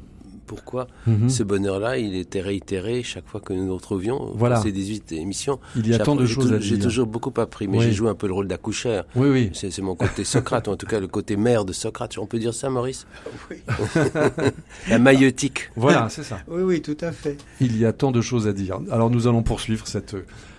[0.49, 1.29] pourquoi mhm.
[1.29, 4.55] ce bonheur-là, il était réitéré chaque fois que nous nous retrouvions voilà.
[4.55, 5.59] ces 18 émissions.
[5.75, 6.61] Il y a tant de choses à dire.
[6.61, 9.05] J'ai toujours beaucoup appris, mais j'ai joué un peu le rôle d'accoucheur.
[9.15, 9.51] Oui, oui.
[9.53, 12.17] C'est mon côté Socrate, ou en tout cas le côté mère de Socrate.
[12.17, 13.05] On peut dire ça, Maurice?
[13.51, 13.57] Oui.
[14.89, 15.69] La maïotique.
[15.75, 16.39] Voilà, c'est ça.
[16.47, 17.37] Oui, oui, tout à fait.
[17.61, 18.79] Il y a tant de choses à dire.
[18.89, 20.15] Alors nous allons poursuivre cette,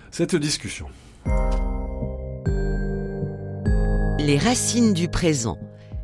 [0.09, 0.85] cette discussion.
[4.19, 5.57] Les racines du présent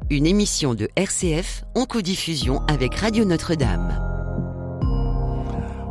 [0.09, 4.03] une émission de RCF en codiffusion avec Radio Notre-Dame.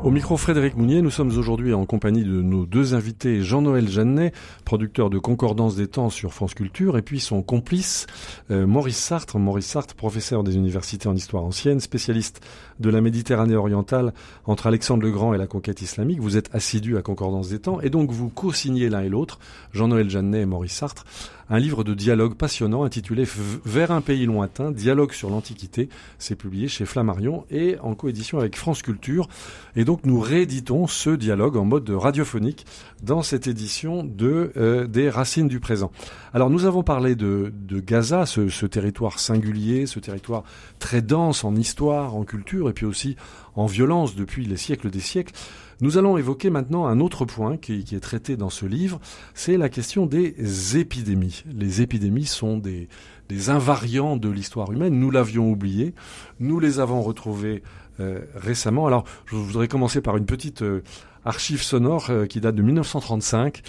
[0.03, 4.33] Au micro Frédéric Mounier, nous sommes aujourd'hui en compagnie de nos deux invités, Jean-Noël Jeannet,
[4.65, 8.07] producteur de Concordance des temps sur France Culture, et puis son complice,
[8.51, 9.39] euh, Maurice Sartre.
[9.39, 12.41] Maurice Sartre, professeur des universités en histoire ancienne, spécialiste
[12.79, 16.21] de la Méditerranée orientale entre Alexandre le Grand et la conquête islamique.
[16.21, 19.41] Vous êtes assidu à Concordance des temps, et donc vous co-signez l'un et l'autre,
[19.73, 21.05] Jean-Noël Jeannet et Maurice Sartre,
[21.49, 23.25] un livre de dialogue passionnant intitulé
[23.65, 25.89] Vers un pays lointain, dialogue sur l'Antiquité.
[26.19, 29.29] C'est publié chez Flammarion et en coédition avec France Culture.
[29.77, 32.67] Et donc nous rééditons ce dialogue en mode radiophonique
[33.03, 35.91] dans cette édition de euh, des Racines du présent.
[36.33, 40.45] Alors nous avons parlé de, de Gaza, ce, ce territoire singulier, ce territoire
[40.79, 43.17] très dense en histoire, en culture et puis aussi
[43.55, 45.33] en violence depuis les siècles des siècles.
[45.83, 48.99] Nous allons évoquer maintenant un autre point qui, est traité dans ce livre,
[49.35, 51.45] c'est la question des épidémies.
[51.55, 52.89] Les épidémies sont des,
[53.49, 54.99] invariants de l'histoire humaine.
[54.99, 55.95] Nous l'avions oublié,
[56.41, 57.63] nous les avons retrouvés
[58.01, 58.87] euh, récemment.
[58.87, 60.83] Alors, je voudrais commencer par une petite euh,
[61.27, 63.63] archive sonore euh, qui date de 1935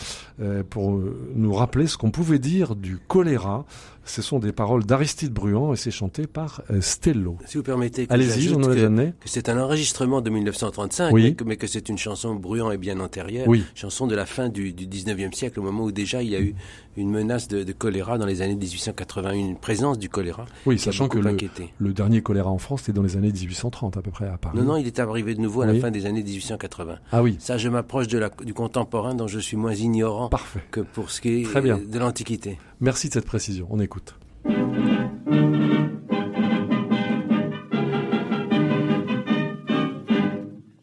[0.69, 1.00] pour
[1.36, 3.65] nous rappeler ce qu'on pouvait dire du choléra
[4.08, 7.38] ce sont des paroles d'Aristide Bruand et c'est chanté par euh, Stello.
[7.45, 11.13] Si vous permettez, allez-y, j'en que, que c'est un enregistrement de 1935,
[11.45, 13.63] mais, que, c'est une chanson Bruand est bien antérieure, oui.
[13.76, 16.41] chanson de la fin du, du 19e siècle, au moment où déjà il y a
[16.41, 16.56] eu
[16.97, 20.45] une menace de, choléra dans les années 1880, une présence du choléra.
[20.65, 24.10] Oui, sachant que le, dernier choléra en France, c'était dans les années 1830 à peu
[24.10, 24.58] près à Paris.
[24.58, 26.95] Non, non, il est arrivé de nouveau à la fin des années 1880.
[27.12, 27.36] Ah oui.
[27.39, 30.63] Ça, je m'approche du contemporain dont je suis moins ignorant Parfait.
[30.72, 32.58] que pour ce qui est de l'Antiquité.
[32.80, 33.68] Merci de cette précision.
[33.70, 34.16] On écoute.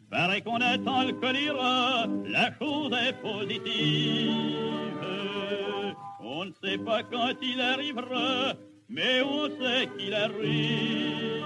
[0.09, 4.55] Paraît qu'on attend le choléra, la chose est positive.
[6.21, 8.53] On ne sait pas quand il arrivera,
[8.89, 11.45] mais on sait qu'il arrive.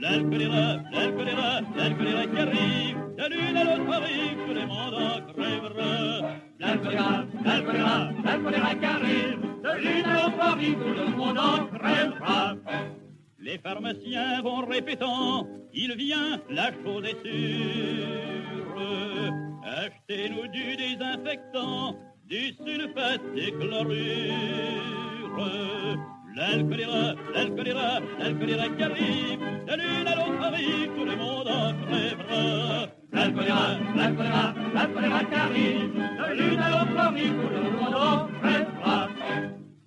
[0.00, 4.66] La choléra, la choléra, la choléra qui arrive, de l'une à l'autre arrive, tout le
[4.66, 5.94] monde en crèvera.
[6.58, 11.16] La choléra, la choléra, la choléra qui arrive, de l'une à l'autre arrive, tout le
[11.16, 12.56] monde en crèvera.
[13.38, 18.76] Les pharmaciens vont répétant, il vient, la chose est sûre.
[19.64, 21.96] Achetez-nous du désinfectant,
[22.28, 24.74] d'ici une fête éclorure.
[26.36, 32.88] L'alcoolera, l'alcoolera, l'alcoolera qui arrive, de l'une à l'autre arrive, tout le monde en crèvera.
[33.12, 39.08] L'alcoolera, l'alcoolera, l'alcoolera qui arrive, de l'une à l'autre arrive, tout le monde en crèvera.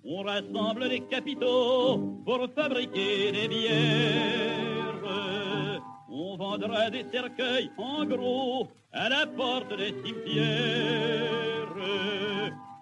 [0.04, 5.04] On rassemble les capitaux pour fabriquer des bières.
[6.08, 11.28] On vendra des cercueils en gros à la porte des cimetières.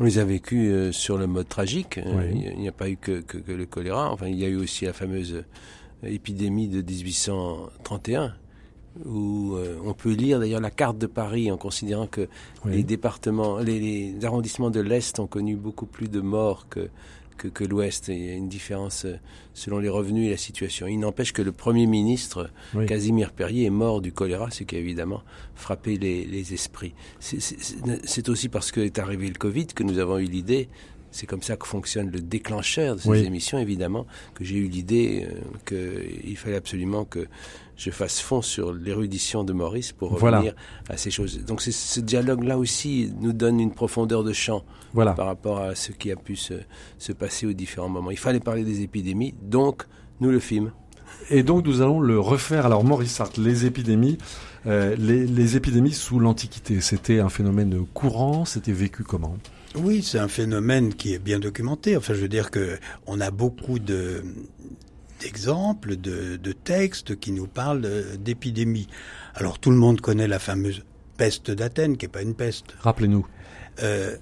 [0.00, 1.98] On les a vécues euh, sur le mode tragique.
[2.04, 4.12] Il n'y a pas eu que, que, que, le choléra.
[4.12, 5.44] Enfin, il y a eu aussi la fameuse
[6.04, 8.34] épidémie de 1831
[9.04, 12.28] où euh, on peut lire d'ailleurs la carte de Paris en considérant que
[12.64, 16.88] les départements, les, arrondissements de l'Est ont connu beaucoup plus de morts que,
[17.38, 18.08] que, l'Ouest.
[18.08, 19.16] Il y a une différence euh,
[19.54, 20.86] selon les revenus et la situation.
[20.86, 22.50] Il n'empêche que le Premier ministre,
[22.86, 25.22] Casimir Perrier, est mort du choléra, ce qui a évidemment
[25.54, 26.94] frappé les, esprits.
[27.20, 30.68] C'est aussi parce que est arrivé le Covid que nous avons eu l'idée
[31.18, 35.26] c'est comme ça que fonctionne le déclencheur de ces émissions, évidemment, que j'ai eu l'idée
[35.72, 37.26] euh, qu'il fallait absolument que
[37.76, 40.54] je fasse fond sur l'érudition de Maurice pour revenir
[40.88, 41.44] à ces choses.
[41.44, 44.62] Donc ce dialogue-là aussi nous donne une profondeur de champ
[44.94, 46.54] par rapport à ce qui a pu se,
[46.98, 48.12] se passer aux différents moments.
[48.12, 49.86] Il fallait parler des épidémies, donc
[50.20, 50.70] nous le fîmes.
[51.30, 52.64] Et donc nous allons le refaire.
[52.64, 54.18] Alors Maurice les épidémies,
[54.66, 59.36] euh, les, les, épidémies sous l'Antiquité, c'était un phénomène courant, c'était vécu comment?
[59.74, 61.96] Oui, c'est un phénomène qui est bien documenté.
[61.96, 64.24] Enfin, je veux dire que on a beaucoup de
[65.20, 68.86] d'exemples, de, de, textes qui nous parlent d'épidémies.
[69.34, 70.84] Alors tout le monde connaît la fameuse
[71.16, 72.76] peste d'Athènes, qui n'est pas une peste.
[72.80, 73.26] Rappelez-nous.
[73.82, 74.16] Euh,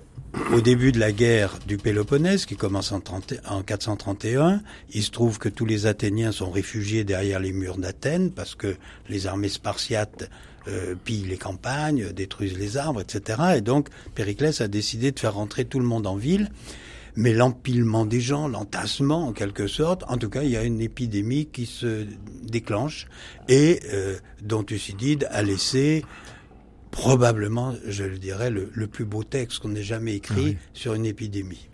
[0.53, 5.11] au début de la guerre du Péloponnèse, qui commence en, 30, en 431, il se
[5.11, 8.77] trouve que tous les Athéniens sont réfugiés derrière les murs d'Athènes parce que
[9.09, 10.29] les armées spartiates
[10.69, 13.57] euh, pillent les campagnes, détruisent les arbres, etc.
[13.57, 16.51] Et donc Périclès a décidé de faire rentrer tout le monde en ville
[17.17, 20.81] mais l'empilement des gens, l'entassement en quelque sorte, en tout cas, il y a une
[20.81, 22.07] épidémie qui se
[22.43, 23.09] déclenche
[23.49, 26.05] et euh, dont Thucydide a laissé
[26.91, 31.69] probablement, je le dirais, le, plus beau texte qu'on ait jamais écrit sur une épidémie.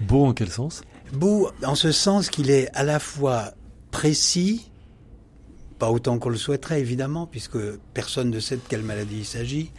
[0.00, 0.82] Beau en quel sens?
[1.12, 3.52] Beau en ce sens qu'il est à la fois
[3.90, 4.70] précis,
[5.78, 7.58] pas autant qu'on le souhaiterait évidemment, puisque
[7.94, 9.70] personne ne sait de quelle maladie il s'agit,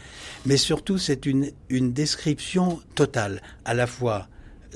[0.46, 4.28] mais surtout c'est une, une description totale, à la fois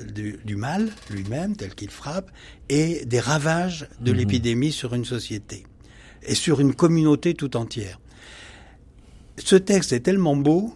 [0.02, 2.30] du, mal lui-même, tel qu'il frappe,
[2.68, 4.18] et des ravages de mhm.
[4.18, 5.64] l'épidémie sur une société
[6.22, 8.00] et sur une communauté tout entière.
[9.38, 10.74] Ce texte est tellement beau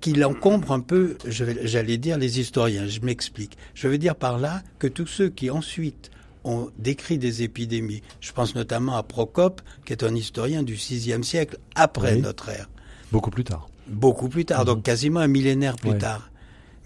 [0.00, 2.86] qu'il encombre un peu, j'allais dire, les historiens.
[2.86, 3.56] Je m'explique.
[3.74, 6.10] Je veux dire par là que tous ceux qui ensuite
[6.44, 11.24] ont décrit des épidémies, je pense notamment à Procope, qui est un historien du VIe
[11.24, 12.68] siècle après notre ère.
[13.12, 13.68] Beaucoup plus tard.
[13.86, 14.82] Beaucoup plus tard, donc mhm.
[14.82, 16.30] quasiment un millénaire plus tard.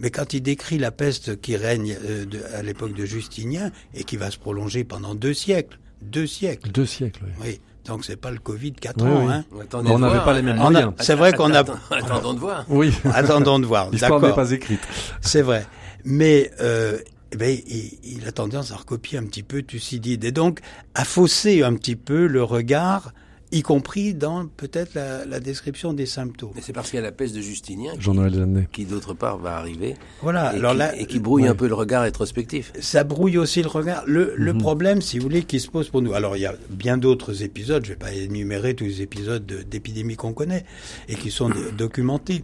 [0.00, 4.16] Mais quand il décrit la peste qui règne euh, à l'époque de Justinien et qui
[4.16, 6.70] va se prolonger pendant deux siècles, deux siècles.
[6.70, 7.32] Deux siècles, oui.
[7.44, 7.60] oui.
[7.84, 9.44] Donc c'est pas le Covid quatre ans, hein.
[9.72, 10.92] On n'avait pas les mêmes moyens.
[11.00, 11.64] C'est vrai qu'on a.
[11.90, 12.64] Attendons de voir.
[12.68, 12.92] Oui.
[13.14, 13.90] Attendons de voir.
[13.92, 14.80] L'histoire n'est pas écrite.
[15.22, 15.66] C'est vrai.
[16.04, 16.98] Mais euh,
[17.32, 20.60] eh ben, il, il, a tendance à recopier un petit peu Thucydide et donc
[20.94, 23.12] à fausser un petit peu le regard
[23.52, 26.50] y compris dans peut-être la, la, description des symptômes.
[26.54, 29.56] Mais c'est parce qu'il y a la peste de Justinien qui, qui d'autre part va
[29.56, 29.94] arriver.
[30.22, 30.54] Voilà.
[30.54, 32.72] Et alors qui, là, et qui brouille un peu le regard rétrospectif.
[32.80, 34.02] Ça brouille aussi le regard.
[34.06, 34.60] Le, le mhm.
[34.60, 36.12] problème, si vous voulez, qui se pose pour nous.
[36.12, 37.84] Alors il y a bien d'autres épisodes.
[37.84, 40.64] Je vais pas énumérer tous les épisodes d'épidémie qu'on connaît
[41.08, 42.42] et qui sont documentés.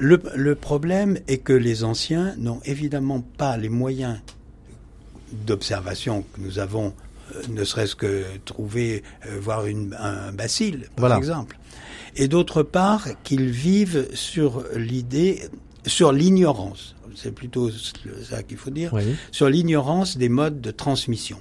[0.00, 4.18] Le, le problème est que les anciens n'ont évidemment pas les moyens
[5.46, 6.94] d'observation que nous avons
[7.34, 11.58] euh, ne serait-ce que trouver, euh, voir une, un bacille, par exemple.
[12.16, 15.42] Et d'autre part, qu'ils vivent sur l'idée,
[15.86, 18.92] sur l'ignorance, c'est plutôt ça qu'il faut dire,
[19.30, 21.38] sur l'ignorance des modes de transmission.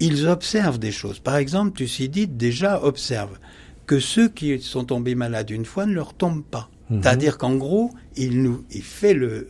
[0.00, 1.18] Ils observent des choses.
[1.20, 3.38] Par exemple, Thucydide déjà observe
[3.86, 6.70] que ceux qui sont tombés malades une fois ne leur tombent pas.
[6.92, 7.02] Mhm.
[7.02, 9.48] C'est-à-dire qu'en gros, il nous, il fait le,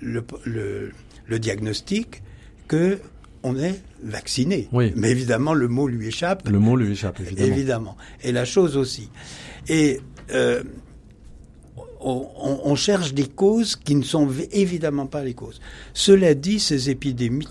[0.00, 0.92] le, le,
[1.26, 2.22] le diagnostic
[2.68, 2.98] que
[3.42, 4.68] on est vacciné.
[4.72, 4.92] Oui.
[4.96, 6.48] Mais évidemment, le mot lui échappe.
[6.48, 7.46] Le mot lui échappe, évidemment.
[7.46, 7.96] Évidemment.
[8.22, 9.08] Et la chose aussi.
[9.68, 10.00] Et
[10.32, 10.62] euh,
[12.00, 12.28] on,
[12.64, 15.60] on, cherche des causes qui ne sont évidemment pas les causes.
[15.92, 17.46] Cela dit, ces épidémies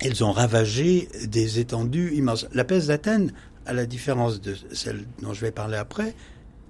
[0.00, 2.46] elles ont ravagé des étendues immenses.
[2.52, 3.32] La peste d'Athènes,
[3.66, 6.14] à la différence de celle dont je vais parler après,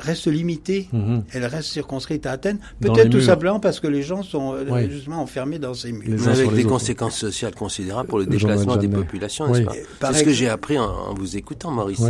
[0.00, 0.88] reste limitée.
[0.92, 1.24] Mhm.
[1.32, 2.58] Elle reste circonscrite à Athènes.
[2.80, 6.28] Peut-être tout simplement parce que les gens sont euh, justement enfermés dans ces murs.
[6.28, 9.64] avec des conséquences sociales considérables pour le déplacement des populations, n'est-ce
[9.98, 10.12] pas?
[10.12, 12.02] C'est ce que j'ai appris en, vous écoutant, Maurice.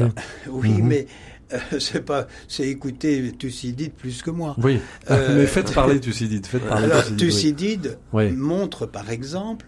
[0.50, 0.86] Oui, mhm.
[0.86, 1.06] mais
[1.52, 4.54] euh, c'est pas, c'est écouter Thucydide plus que moi.
[4.62, 4.78] Oui,
[5.10, 6.46] euh, mais faites parler Thucydide.
[6.46, 9.66] Faites parler alors, Thucydide, montre par exemple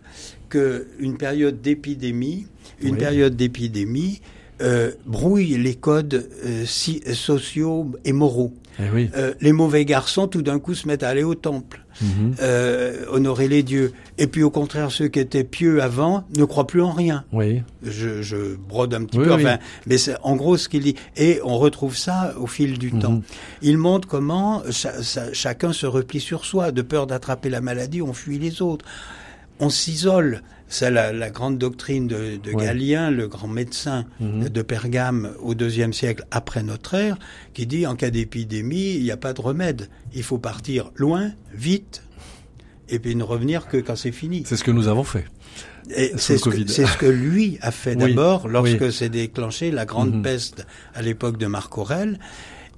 [0.49, 2.47] que une période d'épidémie,
[2.83, 4.21] une période d'épidémie
[4.61, 8.53] euh, brouille les codes euh, si, sociaux et moraux.
[8.79, 9.11] Eh oui.
[9.16, 11.85] euh, les mauvais garçons, tout d'un coup, se mettent à aller au temple,
[12.40, 13.92] euh, honorer les dieux.
[14.16, 17.25] Et puis, au contraire, ceux qui étaient pieux avant ne croient plus en rien.
[17.33, 17.62] Oui.
[17.83, 20.94] Je, je brode un petit peu, enfin, mais c'est en gros ce qu'il dit.
[21.16, 23.01] Et on retrouve ça au fil du mhm.
[23.01, 23.23] temps.
[23.61, 24.62] Il montre comment
[25.33, 26.73] chacun se replie sur soi.
[26.73, 28.85] De peur d'attraper la maladie, on fuit les autres.
[29.61, 30.42] On s'isole.
[30.68, 34.49] C'est la, la, grande doctrine de, de Galien, le grand médecin mhm.
[34.49, 37.18] de Pergame au deuxième siècle après notre ère,
[37.55, 39.88] qui dit en cas d'épidémie, il n'y a pas de remède.
[40.14, 42.05] Il faut partir loin, vite,
[42.88, 44.44] et puis ne revenir que quand c'est fini.
[44.46, 45.25] C'est ce que nous avons fait.
[45.88, 50.23] C'est ce, ce, que lui a fait d'abord lorsque s'est déclenché la grande mhm.
[50.23, 52.20] peste à l'époque de Marc Aurèle.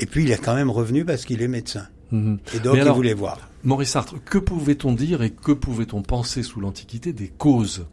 [0.01, 1.87] Et puis il est quand même revenu parce qu'il est médecin.
[2.12, 2.38] Mhm.
[2.55, 3.38] Et donc il voulait voir.
[3.64, 7.87] Maurice Sartre, que pouvait-on dire et que pouvait-on penser sous l'Antiquité des causes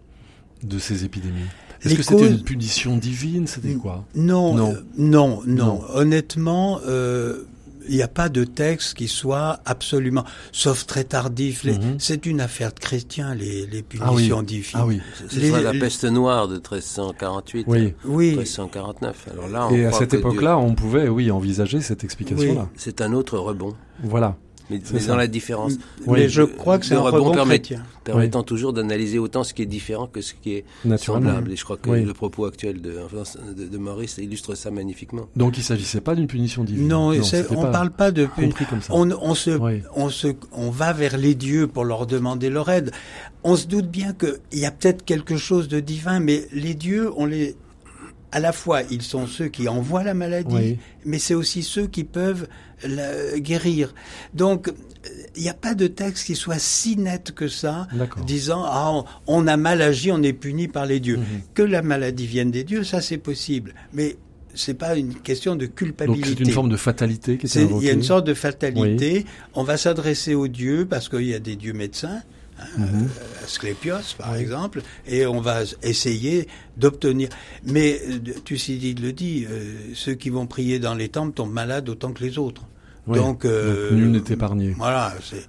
[0.64, 1.48] de ces épidémies?
[1.84, 3.48] Est-ce que c'était une punition divine?
[3.48, 4.06] C'était quoi?
[4.16, 4.72] Non, non.
[4.74, 7.44] Euh, non, non, Honnêtement, euh,
[7.88, 11.64] il n'y a pas de texte qui soit absolument, sauf très tardif.
[11.64, 11.96] Mhm.
[11.98, 14.72] C'est une affaire de chrétiens, les, les punitions divines.
[14.76, 15.02] Ah oui.
[15.30, 17.94] C'est la peste noire de 1348, oui.
[18.06, 18.36] oui.
[18.36, 19.28] 1349.
[19.32, 22.70] Alors là, Et à cette époque-là, on pouvait, oui, envisager cette explication-là.
[22.76, 23.76] C'est un autre rebond.
[24.04, 24.38] Voilà
[24.70, 25.74] mais, dans la différence.
[26.08, 27.84] Mais je crois que c'est un rebond chrétien.
[28.04, 30.66] Permettant toujours d'analyser autant ce qui est différent que ce qui est
[30.98, 31.52] semblable.
[31.52, 32.96] Et je crois que le propos actuel de,
[33.54, 35.28] de, Maurice illustre ça magnifiquement.
[35.36, 36.88] Donc il ne s'agissait pas d'une punition divine.
[36.88, 38.66] Non, on ne parle pas de punition.
[38.90, 39.52] On, on, se,
[39.96, 42.92] on, se, on va vers les dieux pour leur demander leur aide.
[43.44, 47.12] On se doute bien qu'il y a peut-être quelque chose de divin, mais les dieux,
[47.16, 47.56] on les
[48.32, 52.04] à la fois, ils sont ceux qui envoient la maladie, mais c'est aussi ceux qui
[52.04, 52.48] peuvent
[52.84, 53.94] la guérir.
[54.34, 54.72] Donc,
[55.36, 57.88] il n'y a pas de texte qui soit si net que ça,
[58.26, 61.18] disant ah on a mal agi, on est puni par les dieux.
[61.18, 61.24] Mhm.
[61.54, 64.18] Que la maladie vienne des dieux, ça c'est possible, mais
[64.54, 66.36] c'est pas une question de culpabilité.
[66.38, 69.26] C'est une forme de fatalité qui est, Il y a une sorte de fatalité.
[69.54, 72.22] On va s'adresser aux dieux parce qu'il y a des dieux médecins.
[72.60, 73.04] Hein, mhm.
[73.04, 77.30] euh, Asclépios, par exemple, et on va essayer d'obtenir.
[77.64, 81.90] Mais euh, Thucydide le dit, euh, ceux qui vont prier dans les temples tombent malades
[81.90, 82.64] autant que les autres.
[83.16, 84.76] Donc, euh, nul n'est épargné.
[84.78, 85.48] Voilà, c'est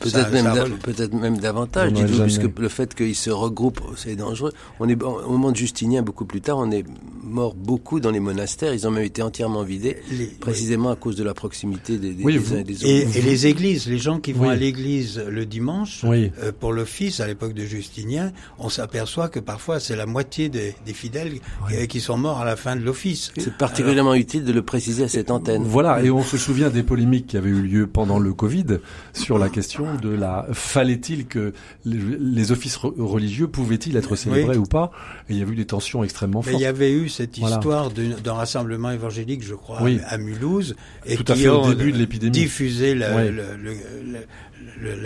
[0.00, 4.52] peut-être même peut-être même davantage, puisque le fait qu'ils se regroupent, c'est dangereux.
[4.80, 6.84] On est au moment de Justinien, beaucoup plus tard, on est
[7.22, 8.72] mort beaucoup dans les monastères.
[8.72, 9.96] Ils ont même été entièrement vidés,
[10.40, 12.86] précisément à cause de la proximité des, uns et des autres.
[12.86, 17.26] Et, les églises, les gens qui vont à l'église le dimanche euh, pour l'office à
[17.26, 21.40] l'époque de Justinien, on s'aperçoit que parfois c'est la moitié des, fidèles
[21.88, 23.32] qui sont morts à la fin de l'office.
[23.36, 25.64] C'est particulièrement utile de le préciser à cette antenne.
[25.64, 28.78] Voilà, et on se souvient des polémiques qui avaient eu lieu pendant le Covid
[29.12, 31.52] sur la question de la fallait-il que
[31.84, 34.90] les, offices religieux pouvaient-ils être célébrés ou pas?
[35.28, 36.54] Et il y a eu des tensions extrêmement fortes.
[36.54, 41.16] Mais il y avait eu cette histoire d'un rassemblement évangélique, je crois, à Mulhouse, et
[41.16, 42.32] Tout qui à au début de l'épidémie.
[42.32, 43.10] diffusé la,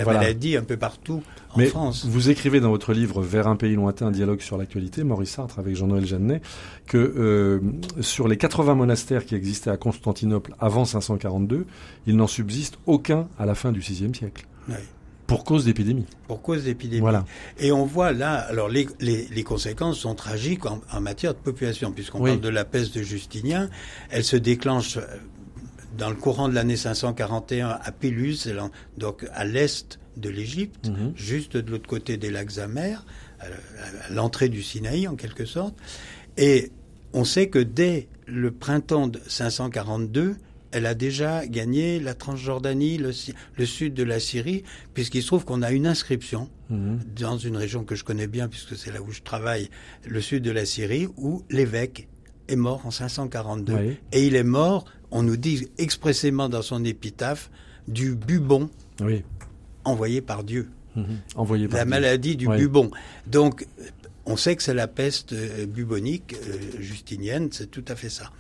[0.04, 1.22] maladie un peu partout
[1.54, 2.06] en Mais France.
[2.06, 5.76] Vous écrivez dans votre livre Vers un pays lointain, dialogue sur l'actualité, Maurice Sartre avec
[5.76, 6.40] Jean-Noël Jeannet,
[6.86, 7.60] que euh,
[8.00, 11.66] sur les 80 monastères qui existaient à Constantinople avant 542,
[12.06, 14.46] il n'en subsiste aucun à la fin du VIe siècle.
[15.26, 16.06] Pour cause d'épidémie.
[16.26, 17.00] Pour cause d'épidémie.
[17.00, 17.24] Voilà.
[17.60, 22.20] Et on voit là, alors les, les, conséquences sont tragiques en, matière de population, puisqu'on
[22.20, 23.70] parle de la peste de Justinien.
[24.10, 25.02] Elle se déclenche euh,
[25.96, 28.48] dans le courant de l'année 541 à Pélus,
[28.98, 31.12] donc à l'est de l'Égypte, mhm.
[31.14, 33.04] juste de l'autre côté des lacs amers,
[33.40, 35.74] à l'entrée du Sinaï en quelque sorte.
[36.36, 36.70] Et
[37.12, 40.36] on sait que dès le printemps de 542,
[40.72, 43.12] elle a déjà gagné la Transjordanie, le,
[43.66, 44.62] sud de la Syrie,
[44.94, 47.00] puisqu'il se trouve qu'on a une inscription mhm.
[47.18, 49.68] dans une région que je connais bien, puisque c'est là où je travaille,
[50.06, 52.08] le sud de la Syrie, où l'évêque
[52.48, 53.96] est mort en 542.
[54.12, 57.50] Et il est mort, on nous dit expressément dans son épitaphe,
[57.88, 58.70] du bubon
[59.84, 60.68] envoyé par Dieu.
[60.96, 61.04] Mhm.
[61.36, 62.90] Envoyé par la maladie du bubon.
[63.26, 63.66] Donc,
[64.26, 68.30] on sait que c'est la peste euh, bubonique, euh, justinienne, c'est tout à fait ça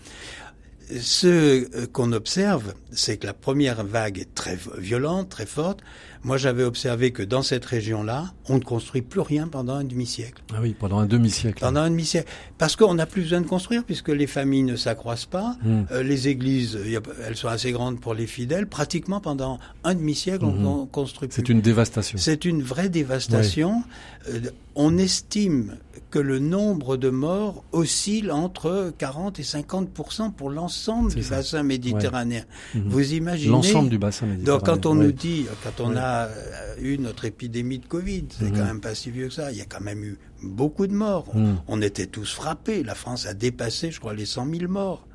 [0.98, 5.80] ce qu'on observe, c'est que la première vague est très violente, très forte.
[6.22, 10.42] Moi, j'avais observé que dans cette région-là, on ne construit plus rien pendant un demi-siècle.
[10.54, 11.60] Ah oui, pendant un demi-siècle.
[11.60, 12.30] Pendant un demi-siècle.
[12.58, 15.56] Parce qu'on n'a plus besoin de construire, puisque les familles ne s'accroissent pas.
[15.62, 15.84] Hmm.
[15.90, 16.78] Euh, les églises,
[17.26, 18.66] elles sont assez grandes pour les fidèles.
[18.66, 20.88] Pratiquement pendant un demi-siècle, on, hmm.
[20.88, 21.36] construit plus.
[21.36, 22.18] C'est une dévastation.
[22.18, 23.82] C'est une vraie dévastation.
[24.28, 24.40] Euh,
[24.74, 25.76] on estime
[26.10, 29.90] que le nombre de morts oscille entre 40 et 50
[30.36, 32.42] pour l'ensemble du bassin méditerranéen.
[32.74, 34.58] Vous imaginez L'ensemble du bassin méditerranéen.
[34.58, 38.46] Donc quand on nous dit, quand on a euh, eu notre épidémie de Covid, c'est
[38.46, 38.52] mhm.
[38.56, 40.94] quand même pas si vieux que ça, il y a quand même eu beaucoup de
[40.94, 41.34] morts.
[41.34, 41.56] Mhm.
[41.68, 42.82] On était tous frappés.
[42.82, 45.06] La France a dépassé, je crois, les 100 000 morts.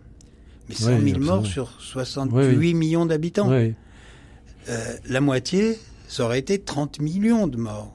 [0.69, 3.51] Mais 100 000 morts sur 68 millions d'habitants.
[3.51, 3.73] Euh,
[5.07, 5.77] la moitié,
[6.07, 7.93] ça aurait été 30 millions de morts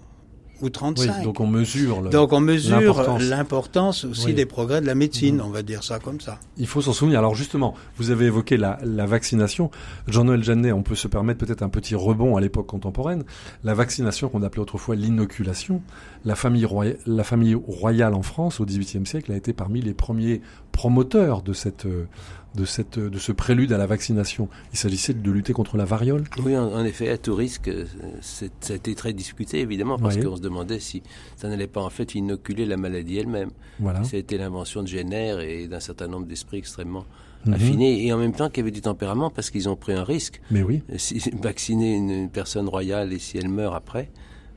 [0.62, 1.22] ou 35.
[1.22, 2.02] donc on mesure.
[2.02, 5.44] donc on mesure l'importance aussi des progrès de la médecine, mhm.
[5.44, 6.38] on va dire ça comme ça.
[6.56, 7.18] Il faut s'en souvenir.
[7.18, 9.70] Alors justement, vous avez évoqué la, la vaccination.
[10.06, 13.24] Jean-Noël Jeannet, on peut se permettre peut-être un petit rebond à l'époque contemporaine.
[13.64, 15.82] La vaccination qu'on appelait autrefois l'inoculation,
[16.24, 19.94] la famille, royale, la famille royale en France au XVIIIe siècle a été parmi les
[19.94, 20.40] premiers
[20.72, 22.06] promoteurs de cette euh,
[22.54, 24.48] de, cette, de ce prélude à la vaccination.
[24.72, 27.84] Il s'agissait de lutter contre la variole Oui, en, effet, à tout risque, euh,
[28.20, 31.02] ça a été très discuté, évidemment, parce qu'on se demandait si
[31.36, 33.50] ça n'allait pas en fait inoculer la maladie elle-même.
[33.78, 34.02] Voilà.
[34.04, 37.04] Ça a été l'invention de Jenner et d'un certain nombre d'esprits extrêmement
[37.46, 37.54] mhm.
[37.54, 40.40] affinés, et en même temps qui avaient du tempérament, parce qu'ils ont pris un risque.
[40.50, 40.82] Mais oui.
[40.96, 44.10] Si, vacciner une personne royale et si elle meurt après,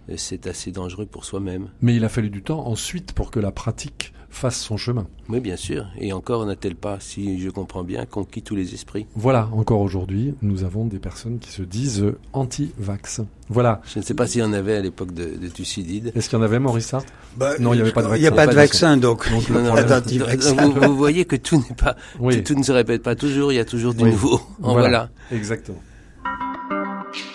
[0.09, 1.69] euh, c'est assez dangereux pour soi-même.
[1.81, 5.07] Mais il a fallu du temps ensuite pour que la pratique fasse son chemin.
[5.29, 5.85] Oui, bien sûr.
[5.97, 10.33] Et encore n'a-t-elle pas, si je comprends bien, conquis tous les esprits Voilà, encore aujourd'hui,
[10.41, 13.21] nous avons des personnes qui se disent anti-vax.
[13.49, 13.81] Voilà.
[13.85, 16.11] Je ne sais pas s'il y en avait à l'époque de, de Thucydide.
[16.15, 18.17] Est-ce qu'il y en avait, Maurice Sartre bah, Non, il n'y avait pas de vaccin.
[18.17, 19.29] Il n'y a pas de vaccin, donc.
[19.29, 21.95] vous, voyez que tout n'est pas,
[22.43, 23.51] tout, ne se répète pas toujours.
[23.51, 24.41] Il y a toujours du nouveau.
[24.59, 25.09] voilà.
[25.31, 25.79] Exactement.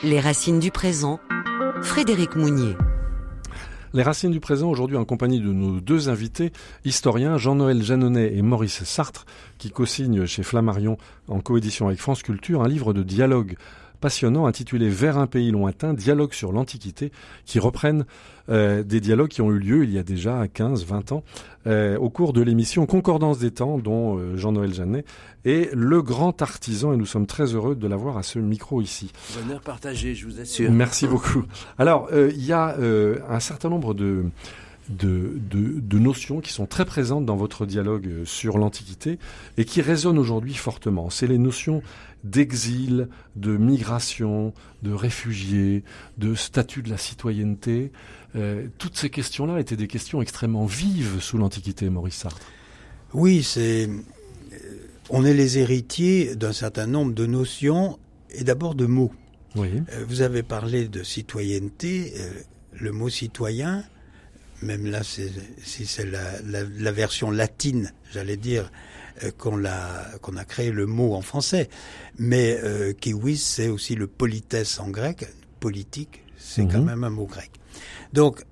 [0.03, 1.21] Les racines du présent.
[1.83, 2.75] Frédéric Mounier.
[3.95, 6.53] Les racines du présent aujourd'hui en compagnie de nos deux invités,
[6.85, 9.25] historiens Jean-Noël Jeannonnet et Maurice Sartre,
[9.57, 13.57] qui co-signent chez Flammarion en coédition avec France Culture un livre de dialogue
[14.01, 17.13] passionnant intitulé Vers un pays lointain, dialogue sur l'Antiquité,
[17.45, 18.05] qui reprennent
[18.51, 21.23] euh, des dialogues qui ont eu lieu il y a déjà 15, 20 ans,
[21.67, 25.05] euh, au cours de l'émission Concordance des temps, dont euh, Jean-Noël Jeannet
[25.45, 29.13] est le grand artisan, et nous sommes très heureux de l'avoir à ce micro ici.
[29.43, 30.71] Bonheur partagé, je vous assure.
[30.71, 31.45] Merci beaucoup.
[31.79, 32.77] Alors, il y a
[33.29, 34.25] un certain nombre de...
[34.89, 39.19] De, de, de, notions qui sont très présentes dans votre dialogue sur l'Antiquité
[39.59, 41.11] et qui résonnent aujourd'hui fortement.
[41.11, 41.83] C'est les notions
[42.25, 44.53] d'exil, de migration,
[44.83, 45.85] de réfugiés,
[46.19, 47.93] de statut de la citoyenneté.
[48.37, 52.47] Euh, toutes ces questions-là étaient des questions extrêmement vives sous l'Antiquité, Maurice Sartre.
[53.15, 53.89] Oui, c'est.
[53.89, 54.57] Euh,
[55.11, 57.99] on est les héritiers d'un certain nombre de notions
[58.31, 59.13] et d'abord de mots.
[59.57, 59.83] Oui.
[59.93, 62.13] Euh, vous avez parlé de citoyenneté.
[62.73, 63.85] le mot citoyen,
[64.63, 68.71] même là, si c'est la, version latine, j'allais dire,
[69.37, 71.69] qu'on a, qu'on a créé le mot en français.
[72.19, 75.27] Mais euh, kiwis, c'est aussi le politesse en grec.
[75.61, 76.85] Politique, c'est quand mhm.
[76.85, 77.51] même un mot grec.
[78.13, 78.45] Donc,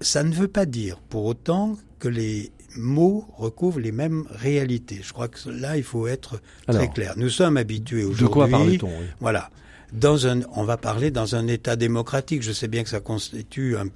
[0.00, 5.00] ça ne veut pas dire pour autant que les mots recouvrent les mêmes réalités.
[5.02, 7.14] Je crois que là, il faut être très clair.
[7.16, 8.24] Nous sommes habitués aujourd'hui.
[8.24, 9.50] De quoi parle-t-on Voilà.
[9.92, 12.42] Dans un, on va parler dans un État démocratique.
[12.42, 13.86] Je sais bien que ça constitue un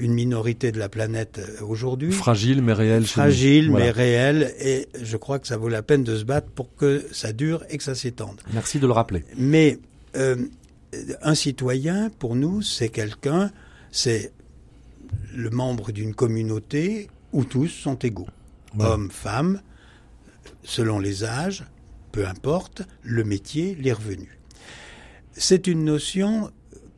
[0.00, 2.10] une minorité de la planète euh, aujourd'hui.
[2.10, 3.06] Fragile mais réelle.
[3.06, 4.52] Fragile mais réelle.
[4.58, 7.62] Et je crois que ça vaut la peine de se battre pour que ça dure
[7.70, 8.40] et que ça s'étende.
[8.52, 9.24] Merci de le rappeler.
[9.36, 9.78] Mais
[10.16, 10.36] euh,
[11.22, 13.52] un citoyen, pour nous, c'est quelqu'un,
[13.92, 14.32] c'est
[15.34, 18.28] le membre d'une communauté où tous sont égaux.
[18.78, 19.60] Hommes, femmes,
[20.62, 21.64] selon les âges,
[22.12, 24.38] peu importe, le métier, les revenus.
[25.32, 26.50] C'est une notion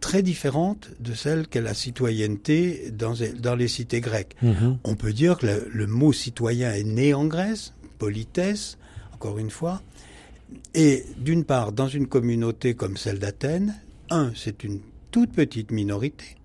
[0.02, 4.34] très différente de celle qu'est la citoyenneté dans, dans les cités grecques.
[4.42, 4.78] Mhm.
[4.84, 8.76] On peut dire que le, mot citoyen est né en Grèce, politesse,
[9.14, 9.80] encore une fois,
[10.74, 13.74] et d'une part, dans une communauté comme celle d'Athènes,
[14.10, 14.80] un, c'est une
[15.12, 16.36] toute petite minorité.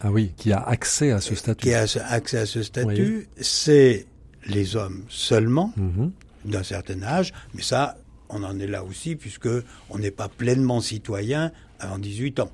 [0.00, 1.68] Ah oui, qui a accès à ce statut.
[1.68, 4.06] Qui a accès à ce statut, c'est
[4.46, 6.12] les hommes seulement, mhm.
[6.44, 7.96] d'un certain âge, mais ça,
[8.28, 9.48] on en est là aussi, puisque
[9.88, 11.50] on n'est pas pleinement citoyen
[11.80, 12.52] avant 18 ans.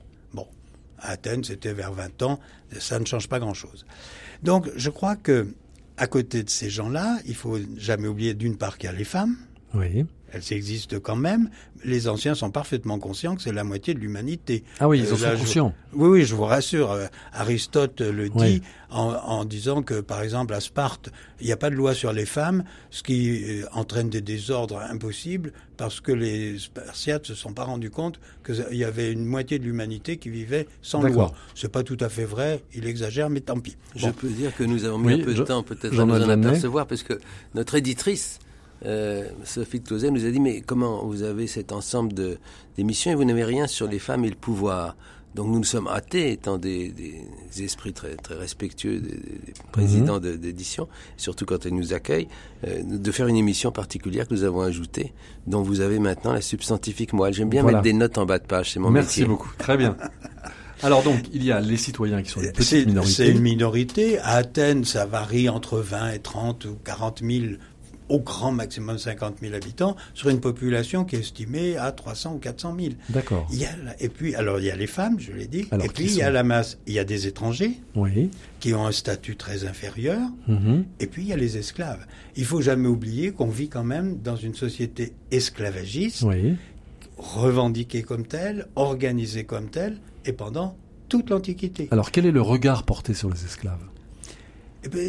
[1.02, 2.40] Athènes, c'était vers 20 ans.
[2.78, 3.84] Ça ne change pas grand-chose.
[4.42, 5.48] Donc, je crois que
[5.96, 9.04] à côté de ces gens-là, il faut jamais oublier d'une part qu'il y a les
[9.04, 9.36] femmes.
[9.74, 10.06] Oui.
[10.32, 11.50] Elles existent quand même.
[11.84, 14.64] Les anciens sont parfaitement conscients que c'est la moitié de l'humanité.
[14.80, 15.74] Ah oui, ils en sont conscients.
[15.94, 16.96] Oui, oui, je vous rassure.
[17.32, 21.10] Aristote le dit en, en, disant que, par exemple, à Sparte,
[21.40, 25.52] il n'y a pas de loi sur les femmes, ce qui entraîne des désordres impossibles
[25.82, 29.64] parce que les Spartiates se sont pas rendus compte qu'il y avait une moitié de
[29.64, 31.32] l'humanité qui vivait sans loi.
[31.56, 33.76] C'est pas tout à fait vrai, il exagère, mais tant pis.
[33.96, 36.28] Je peux dire que nous avons mis un peu de temps peut-être à nous en
[36.28, 37.18] apercevoir, parce que
[37.54, 38.38] notre éditrice,
[38.84, 42.14] euh, Sophie Closet, nous a dit, mais comment vous avez cet ensemble
[42.76, 44.96] d'émissions et vous n'avez rien sur les femmes et le pouvoir?
[45.34, 49.18] Donc nous nous sommes hâtés, étant des, des esprits très, très respectueux des,
[49.70, 50.36] présidents mhm.
[50.36, 52.28] d'édition, surtout quand ils nous accueillent,
[52.66, 55.14] euh, de faire une émission particulière que nous avons ajoutée,
[55.46, 57.32] dont vous avez maintenant la substantifique moelle.
[57.32, 59.96] J'aime bien mettre des notes en bas de page, c'est mon Merci beaucoup, très bien.
[60.82, 63.12] Alors donc, il y a les citoyens qui sont une petite minorité.
[63.12, 64.18] C'est une minorité.
[64.18, 67.44] À Athènes, ça varie entre 20 et 30 ou 40 000
[68.08, 72.38] au grand maximum 50 000 habitants, sur une population qui est estimée à 300 ou
[72.38, 72.94] 400 000.
[73.08, 73.48] D'accord.
[74.00, 76.22] Et puis, alors il y a les femmes, je l'ai dit, et puis il y
[76.22, 78.30] a la masse, il y a des étrangers oui.
[78.60, 80.84] qui ont un statut très inférieur, mhm.
[81.00, 82.06] et puis il y a les esclaves.
[82.36, 86.56] Il faut jamais oublier qu'on vit quand même dans une société esclavagiste, oui.
[87.16, 90.76] revendiquée comme telle, organisée comme telle, et pendant
[91.08, 91.88] toute l'Antiquité.
[91.90, 93.84] Alors quel est le regard porté sur les esclaves?
[94.84, 95.02] Eh bien,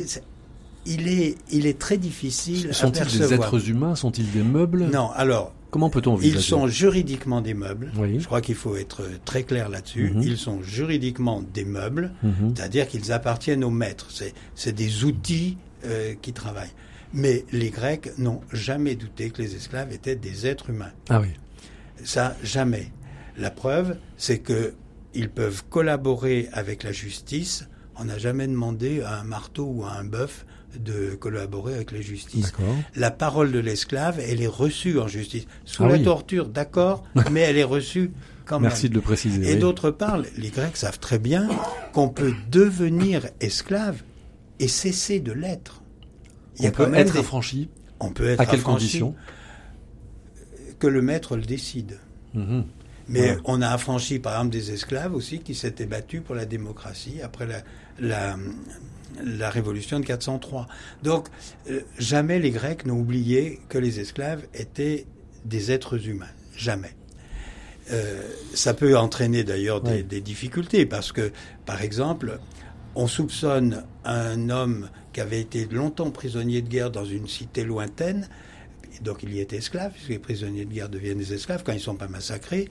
[0.86, 3.96] il est, il est très difficile Sont-ils des êtres humains?
[3.96, 4.90] Sont-ils des meubles?
[4.92, 5.54] Non, alors...
[5.72, 7.92] Comment peut-on Ils sont juridiquement des meubles.
[7.96, 10.12] Je crois qu'il faut être très clair là-dessus.
[10.14, 10.22] Mhm.
[10.22, 12.54] Ils sont juridiquement des meubles, mhm.
[12.56, 14.10] c'est-à-dire qu'ils appartiennent aux maîtres.
[14.54, 16.74] C'est des outils euh, qui travaillent.
[17.12, 20.92] Mais les Grecs n'ont jamais douté que les esclaves étaient des êtres humains.
[21.10, 21.30] Ah oui.
[22.04, 22.92] Ça, jamais.
[23.38, 24.76] La preuve, c'est que
[25.16, 27.68] ils peuvent collaborer avec la justice.
[27.96, 30.46] On n'a jamais demandé à un marteau ou à un bœuf
[30.80, 32.54] de collaborer avec la justice.
[32.96, 35.46] La parole de l'esclave, elle est reçue en justice.
[35.66, 38.12] Sous ah la torture, d'accord, mais elle est reçue
[38.46, 38.70] quand même.
[38.70, 39.52] Merci de le préciser.
[39.52, 41.48] Et d'autre part, les Grecs savent très bien
[41.94, 44.02] qu'on peut devenir esclave
[44.60, 45.82] et cesser de l'être.
[46.60, 47.70] On peut être affranchi
[48.00, 49.16] On peut être À quelles conditions
[50.80, 52.00] Que le maître le décide.
[52.34, 52.66] Mhm.
[53.10, 57.22] Mais on a affranchi, par exemple, des esclaves aussi qui s'étaient battus pour la démocratie
[57.22, 57.62] après la,
[58.00, 58.38] la,
[59.24, 60.68] la révolution de 403.
[61.04, 61.28] Donc,
[61.70, 65.06] euh, jamais les Grecs n'ont oublié que les esclaves étaient
[65.46, 66.26] des êtres humains.
[66.56, 66.96] Jamais.
[67.92, 68.22] Euh,
[68.54, 71.32] ça peut entraîner d'ailleurs des, difficultés parce que,
[71.66, 72.40] par exemple,
[72.96, 78.30] on soupçonne un homme qui avait été longtemps prisonnier de guerre dans une cité lointaine,
[79.04, 81.78] donc il y était esclave, puisque les prisonniers de guerre deviennent des esclaves quand ils
[81.78, 82.70] ne sont pas massacrés,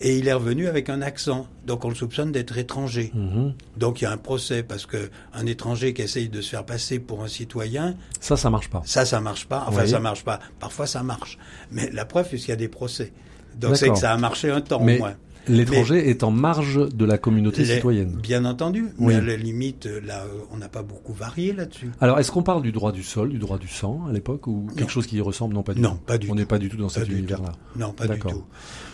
[0.00, 1.46] et il est revenu avec un accent.
[1.66, 3.12] Donc on le soupçonne d'être étranger.
[3.14, 3.54] Mhm.
[3.76, 6.64] Donc il y a un procès parce que un étranger qui essaye de se faire
[6.64, 7.94] passer pour un citoyen.
[8.20, 8.82] Ça, ça marche pas.
[8.84, 9.64] Ça, ça marche pas.
[9.68, 10.40] Enfin, ça marche pas.
[10.58, 11.38] Parfois, ça marche.
[11.70, 13.12] Mais la preuve, c'est qu'il y a des procès.
[13.56, 15.14] Donc c'est que ça a marché un temps au moins.
[15.48, 18.18] L'étranger est en marge de la communauté citoyenne.
[18.22, 21.90] Bien entendu, mais à la limite, là, on n'a pas beaucoup varié là-dessus.
[22.00, 24.66] Alors, est-ce qu'on parle du droit du sol, du droit du sang à l'époque, ou
[24.76, 26.02] quelque chose qui y ressemble Non, pas du non, tout.
[26.06, 27.52] Pas du on n'est pas du tout dans cet univers-là.
[27.76, 28.44] Non, pas du tout.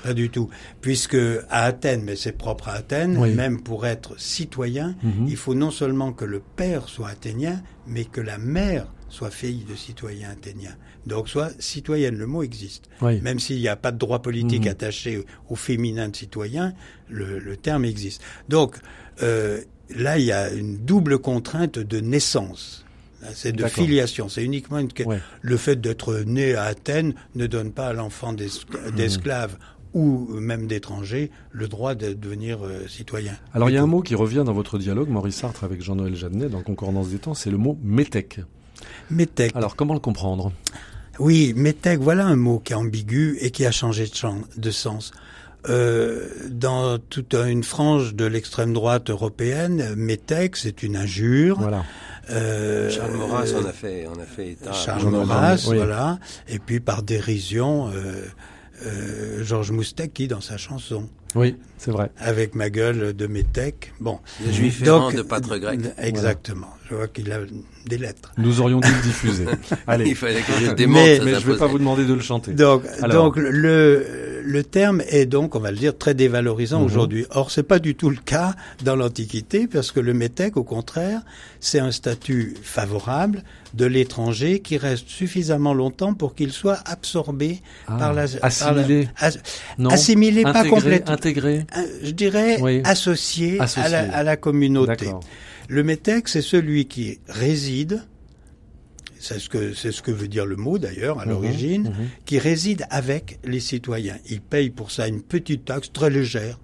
[0.02, 0.48] Pas du tout.
[0.80, 1.18] Puisque
[1.50, 5.26] à Athènes, mais c'est propre à Athènes, même pour être citoyen, mhm.
[5.28, 9.64] il faut non seulement que le père soit athénien, mais que la mère soit fille
[9.68, 10.70] de citoyen athénien.
[11.06, 12.88] Donc soit citoyenne, le mot existe.
[13.02, 14.70] Même s'il n'y a pas de droit politique mhm.
[14.70, 16.72] attaché au, féminin de citoyen,
[17.08, 18.22] le, terme existe.
[18.48, 18.76] Donc
[19.22, 19.60] euh,
[19.94, 22.84] là, il y a une double contrainte de naissance.
[23.34, 24.30] C'est de filiation.
[24.30, 24.88] C'est uniquement une...
[25.42, 28.94] le fait d'être né à Athènes ne donne pas à l'enfant mhm.
[28.96, 29.58] d'esclave
[29.92, 33.32] ou même d'étrangers le droit de devenir euh, citoyen.
[33.52, 36.14] Alors il y a un mot qui revient dans votre dialogue, Maurice Sartre avec Jean-Noël
[36.14, 38.40] Jeannet, dans Concordance des temps, c'est le mot métèque.
[39.10, 39.54] Métèque.
[39.54, 40.52] Alors comment le comprendre?
[41.18, 45.12] Oui, métèque, voilà un mot qui est ambigu et qui a changé de, de sens.
[45.68, 51.58] Euh, dans toute une frange de l'extrême droite européenne, métèque, c'est une injure.
[51.60, 51.84] Voilà.
[52.30, 54.72] Euh, Charles Maurras en a fait, en a fait état.
[54.72, 56.18] Charles Maurras, voilà.
[56.48, 58.24] Et puis par dérision, euh,
[58.86, 61.08] euh, Georges Moustaki dans sa chanson.
[61.34, 62.10] Oui, c'est vrai.
[62.18, 63.92] Avec ma gueule de métèque.
[64.00, 64.18] Bon.
[64.44, 65.80] Le juif Donc, de pâtre grec.
[65.98, 66.68] Exactement.
[66.88, 67.38] Je vois qu'il a
[67.86, 68.32] des lettres.
[68.36, 69.46] Nous aurions dû le diffuser.
[69.86, 70.08] Allez.
[70.08, 70.96] Il fallait que je démonte.
[70.96, 72.52] Mais, mais je ne vais pas vous demander de le chanter.
[72.52, 74.04] Donc, donc le,
[74.42, 76.86] le terme est donc, on va le dire, très dévalorisant mhm.
[76.86, 77.26] aujourd'hui.
[77.30, 81.22] Or, c'est pas du tout le cas dans l'Antiquité, parce que le métèque, au contraire,
[81.60, 83.42] c'est un statut favorable
[83.74, 89.08] de l'étranger qui reste suffisamment longtemps pour qu'il soit absorbé ah, par la assimilé,
[89.78, 95.10] non, assimilé pas complètement intégré, euh, je dirais associé, À, la, à, la, communauté.
[95.68, 98.02] Le métèque, c'est celui qui réside
[99.20, 102.08] c'est ce que c'est ce que veut dire le mot d'ailleurs à mhm, l'origine, mhm.
[102.24, 104.16] qui réside avec les citoyens.
[104.28, 106.58] Il paye pour ça une petite taxe très légère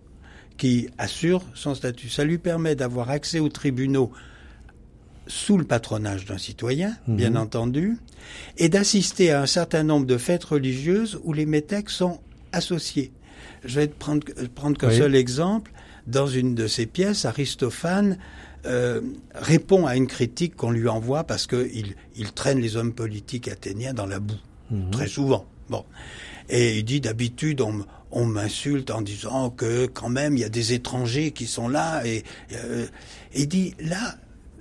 [0.56, 2.08] qui assure son statut.
[2.08, 4.10] Ça lui permet d'avoir accès aux tribunaux
[5.26, 7.16] sous le patronage d'un citoyen, mhm.
[7.16, 7.98] bien entendu,
[8.56, 12.20] et d'assister à un certain nombre de fêtes religieuses où les métèques sont
[12.52, 13.12] associés.
[13.64, 15.72] Je vais te prendre, prendre qu'un seul exemple.
[16.06, 18.16] Dans une de ses pièces, Aristophane
[18.66, 19.00] euh,
[19.34, 23.94] répond à une critique qu'on lui envoie parce qu'il il traîne les hommes politiques athéniens
[23.94, 24.34] dans la boue,
[24.70, 24.90] mhm.
[24.90, 25.46] très souvent.
[25.68, 25.84] Bon.
[26.48, 30.48] Et il dit d'habitude on, on m'insulte en disant que quand même il y a
[30.48, 32.86] des étrangers qui sont là et euh,
[33.34, 34.16] il dit là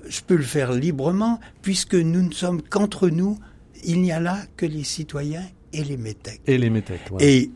[0.07, 3.37] je peux le faire librement puisque nous ne sommes qu'entre nous,
[3.83, 6.41] il n'y a là que les citoyens et les métèques.
[6.47, 7.01] Et les métèques.
[7.19, 7.51] Et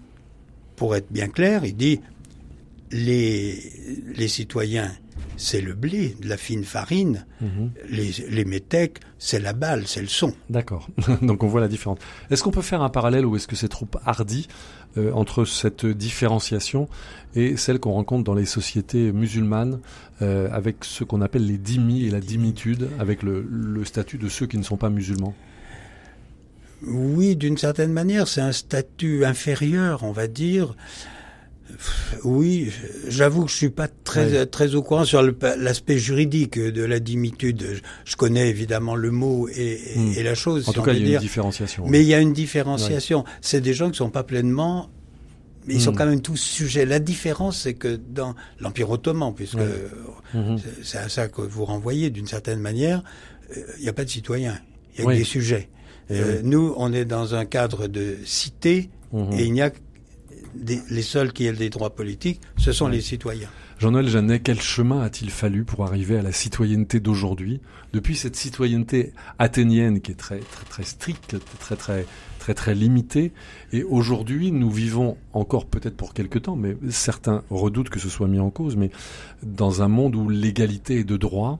[0.75, 2.01] pour être bien clair, il dit
[2.91, 3.61] les
[4.15, 4.91] les citoyens
[5.39, 7.25] c'est le blé, de la fine farine.
[7.41, 7.71] Mhm.
[7.89, 10.33] Les, les métèques, c'est la balle, c'est le son.
[10.49, 10.87] D'accord.
[11.21, 11.97] Donc on voit la différence.
[12.29, 14.47] Est-ce qu'on peut faire un parallèle ou est-ce que c'est trop hardi
[14.97, 16.89] euh, entre cette différenciation
[17.35, 19.79] et celle qu'on rencontre dans les sociétés musulmanes
[20.21, 24.27] euh, avec ce qu'on appelle les dhimmis et la dhimitude, avec le, le statut de
[24.27, 25.33] ceux qui ne sont pas musulmans?
[26.85, 30.75] Oui, d'une certaine manière, c'est un statut inférieur, on va dire.
[32.23, 32.71] Oui,
[33.07, 37.81] j'avoue que je suis pas très très au courant sur l'aspect juridique de la dimitude.
[38.05, 40.23] Je connais évidemment le mot et, hmm.
[40.23, 40.67] la chose.
[40.67, 41.85] En tout cas, il y a une différenciation.
[41.87, 43.23] Mais il y a une différenciation.
[43.41, 44.89] C'est des gens qui sont pas pleinement
[45.67, 45.95] mais ils sont hmm.
[45.97, 46.85] quand même tous sujets.
[46.85, 49.57] La différence, c'est que dans l'Empire ottoman, puisque
[50.33, 50.55] hmm.
[50.81, 53.03] c'est à ça que vous renvoyez d'une certaine manière,
[53.55, 54.57] euh, il n'y a pas de citoyens,
[54.95, 55.69] il y a que des sujets.
[56.11, 59.71] Euh, nous, on est dans un cadre de cité et il n'y a
[60.55, 63.49] les seuls qui aient des droits politiques, ce sont les citoyens.
[63.79, 67.61] Jean-Noël Jeannet, quel chemin a-t-il fallu pour arriver à la citoyenneté d'aujourd'hui?
[67.93, 72.05] Depuis cette citoyenneté athénienne qui est très très très stricte, très très
[72.39, 73.31] très très limitée,
[73.71, 78.27] et aujourd'hui nous vivons encore peut-être pour quelque temps, mais certains redoutent que ce soit
[78.27, 78.91] mis en cause, mais
[79.43, 81.59] dans un monde où l'égalité est de droit,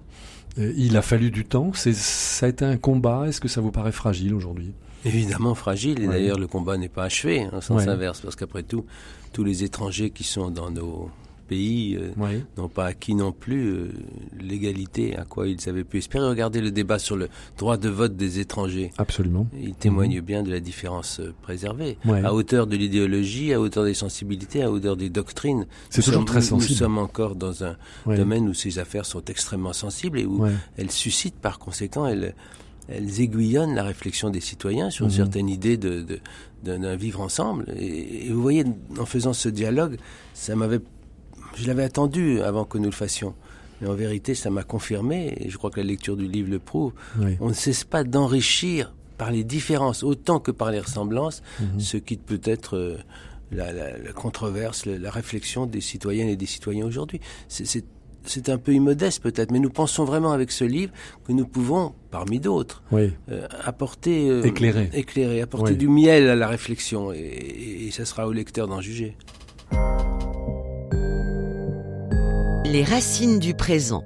[0.58, 1.72] euh, il a fallu du temps.
[1.74, 3.28] C'est ça a été un combat.
[3.28, 4.74] Est-ce que ça vous paraît fragile aujourd'hui?
[5.06, 8.86] Évidemment fragile, et d'ailleurs le combat n'est pas achevé, en sens inverse, parce qu'après tout,
[9.34, 11.10] tous les étrangers qui sont dans nos
[11.50, 12.12] pays euh,
[12.58, 13.92] n'ont pas acquis non plus euh,
[14.40, 16.28] l'égalité à quoi ils avaient pu espérer.
[16.28, 17.28] Regardez le débat sur le
[17.58, 18.92] droit de vote des étrangers.
[18.98, 19.48] Absolument.
[19.60, 20.26] Il témoigne mhm.
[20.26, 21.98] bien de la différence euh, préservée.
[22.24, 25.66] À hauteur de l'idéologie, à hauteur des sensibilités, à hauteur des doctrines.
[25.90, 26.72] C'est toujours très sensible.
[26.72, 27.76] Nous sommes encore dans un
[28.06, 30.46] domaine où ces affaires sont extrêmement sensibles et où
[30.78, 32.36] elles suscitent par conséquent, elles
[32.92, 35.18] elles aiguillonnent la réflexion des citoyens sur une mhm.
[35.18, 36.06] certaine idée de,
[36.64, 37.66] d'un vivre ensemble.
[37.78, 38.66] Et, vous voyez,
[39.00, 39.98] en faisant ce dialogue,
[40.34, 40.80] ça m'avait,
[41.56, 43.36] je l'avais attendu avant que nous le fassions.
[43.82, 46.60] Mais en vérité, ça m'a confirmé, et je crois que la lecture du livre le
[46.60, 46.92] prouve,
[47.40, 51.80] on ne cesse pas d'enrichir par les différences autant que par les ressemblances mhm.
[51.80, 52.98] ce qui peut être euh,
[53.52, 57.20] la, la, controverse, la, réflexion des citoyennes et des citoyens aujourd'hui.
[57.48, 57.84] C'est
[58.26, 60.92] c'est un peu immodeste peut-être, mais nous pensons vraiment avec ce livre
[61.26, 63.10] que nous pouvons, parmi d'autres, euh,
[63.64, 64.90] apporter, euh, éclairer.
[64.94, 69.16] éclairer, apporter du miel à la réflexion, et, et ça sera au lecteur d'en juger.
[72.66, 74.04] Les racines du présent,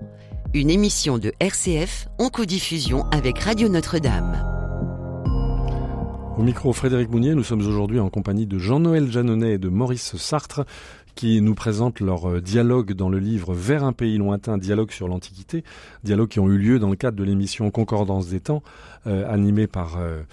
[0.54, 4.50] une émission de RCF en codiffusion avec Radio Notre-Dame.
[6.38, 10.16] Au micro Frédéric Mounier, nous sommes aujourd'hui en compagnie de Jean-Noël Janonnet et de Maurice
[10.18, 10.66] Sartre
[11.16, 15.08] qui nous présentent leur euh, dialogue dans le livre Vers un pays lointain, dialogue sur
[15.08, 15.64] l'Antiquité,
[16.04, 18.64] dialogue qui ont eu lieu dans le cadre de l'émission Concordance des temps,
[19.06, 20.24] euh, animée par euh,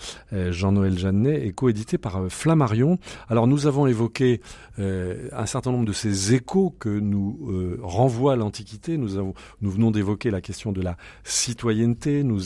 [0.52, 2.98] Jean-Noël Jeannet et coédité par Flammarion.
[3.28, 4.40] Alors nous avons évoqué
[4.78, 8.96] un certain nombre de ces échos que nous renvoie l'Antiquité.
[8.96, 12.22] Nous, avons, nous venons d'évoquer la question de la citoyenneté.
[12.22, 12.40] Nous,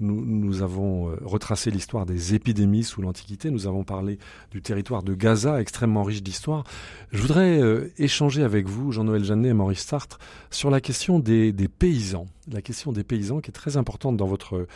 [0.00, 3.50] nous avons retracé l'histoire des épidémies sous l'Antiquité.
[3.50, 4.18] Nous avons parlé
[4.50, 6.64] du territoire de Gaza, extrêmement riche d'histoire.
[7.12, 10.18] Je voudrais euh, échanger avec vous, Jean-Noël Jeannet et Maurice Sartre,
[10.50, 12.26] sur la question des, paysans.
[12.50, 14.66] La question des paysans qui est très importante dans votre,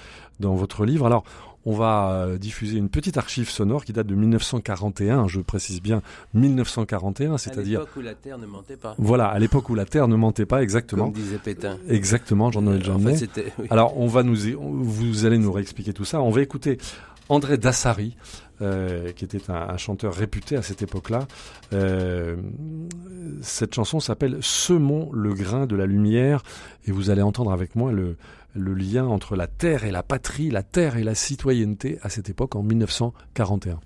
[0.41, 1.07] dans votre livre.
[1.07, 1.25] Alors,
[1.65, 6.03] on va euh, diffuser une petite archive sonore qui date de 1941, je précise bien
[6.35, 7.81] 1941, c'est-à-dire...
[7.81, 8.95] À l'époque où la Terre ne mentait pas.
[8.99, 11.05] Voilà, à l'époque où la Terre ne mentait pas, exactement.
[11.05, 11.79] Comme disait Pétain.
[11.89, 13.17] Exactement, Jean-Noël Jeannet.
[13.71, 16.23] Alors, on va nous, vous allez nous réexpliquer tout ça.
[16.23, 16.79] On va écouter
[17.29, 18.17] André Dassari,
[18.61, 21.27] euh, qui était un, chanteur réputé à cette époque-là.
[21.73, 22.37] Euh,
[23.41, 26.43] cette chanson s'appelle Semons le grain de la lumière,
[26.87, 28.17] et vous allez entendre avec moi le,
[28.55, 32.29] le lien entre la terre et la patrie, la terre et la citoyenneté à cette
[32.29, 33.81] époque en 1941.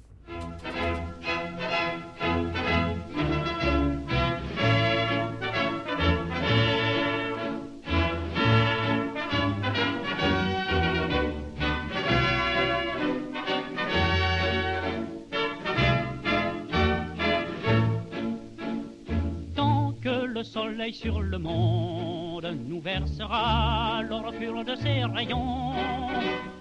[20.91, 25.75] Sur le monde nous versera l'or pur de ses rayons.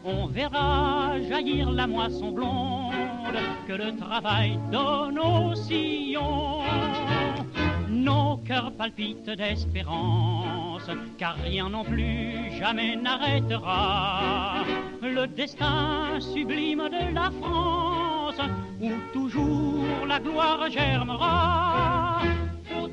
[0.03, 2.93] On verra jaillir la moisson blonde
[3.67, 6.61] que le travail donne aux sillons.
[7.89, 14.63] Nos cœurs palpitent d'espérance, car rien non plus jamais n'arrêtera
[15.01, 18.41] le destin sublime de la France,
[18.81, 22.00] où toujours la gloire germera.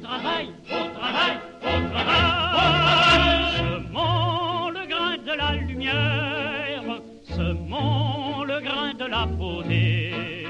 [0.09, 6.83] Travail, au travail, au travail, semons le grain de la lumière,
[7.25, 10.47] semons le grain de la beauté,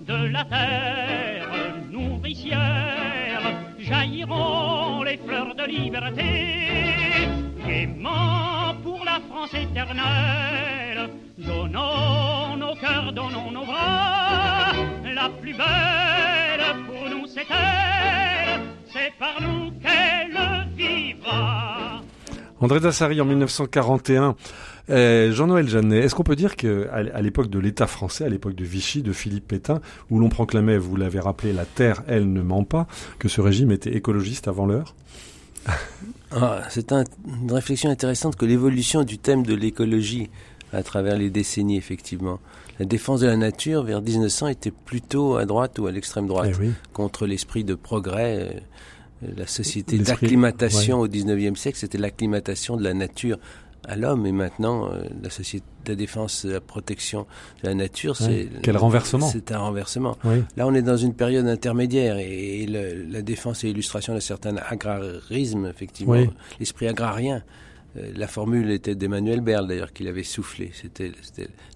[0.00, 1.46] de la terre
[1.90, 3.42] nourricière
[3.78, 6.30] jailliront les fleurs de liberté.
[7.66, 14.72] Gaiement pour la France éternelle, donnons nos cœurs, donnons nos bras.
[15.14, 18.51] La plus belle pour nous c'est elle,
[18.92, 20.38] c'est par nous qu'elle
[20.76, 22.00] vivra.
[22.60, 24.36] André Dassari en 1941
[24.90, 28.64] euh, Jean-Noël Jeannet, est-ce qu'on peut dire qu'à l'époque de l'État français, à l'époque de
[28.64, 29.80] Vichy, de Philippe Pétain,
[30.10, 32.86] où l'on proclamait, vous l'avez rappelé, la terre, elle ne ment pas,
[33.18, 34.94] que ce régime était écologiste avant l'heure?
[36.34, 40.30] Ah, C'est une réflexion intéressante que l'évolution du thème de l'écologie
[40.72, 42.40] à travers les décennies, effectivement.
[42.78, 46.52] La défense de la nature, vers 1900, était plutôt à droite ou à l'extrême droite,
[46.62, 48.38] eh contre l'esprit de progrès.
[48.40, 48.60] Euh,
[49.36, 53.38] la société d'acclimatation au 19e siècle, c'était l'acclimatation de la nature
[53.84, 57.26] à l'homme et maintenant euh, la société de défense de la protection
[57.62, 59.28] de la nature c'est quel renversement.
[59.28, 60.16] c'est un renversement.
[60.56, 65.66] Là on est dans une période intermédiaire et, la défense et l'illustration d'un certain agrarisme
[65.66, 66.14] effectivement
[66.60, 67.42] l'esprit agrarien
[67.94, 71.12] la formule était d'Emmanuel Berle d'ailleurs qu'il avait soufflé c'était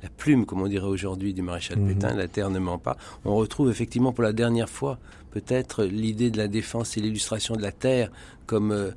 [0.02, 1.88] la plume comme on dirait aujourd'hui du maréchal mhm.
[1.88, 4.98] Pétain la terre ne ment pas on retrouve effectivement pour la dernière fois
[5.30, 8.10] peut-être l'idée de la défense et l'illustration de la terre
[8.46, 8.92] comme euh,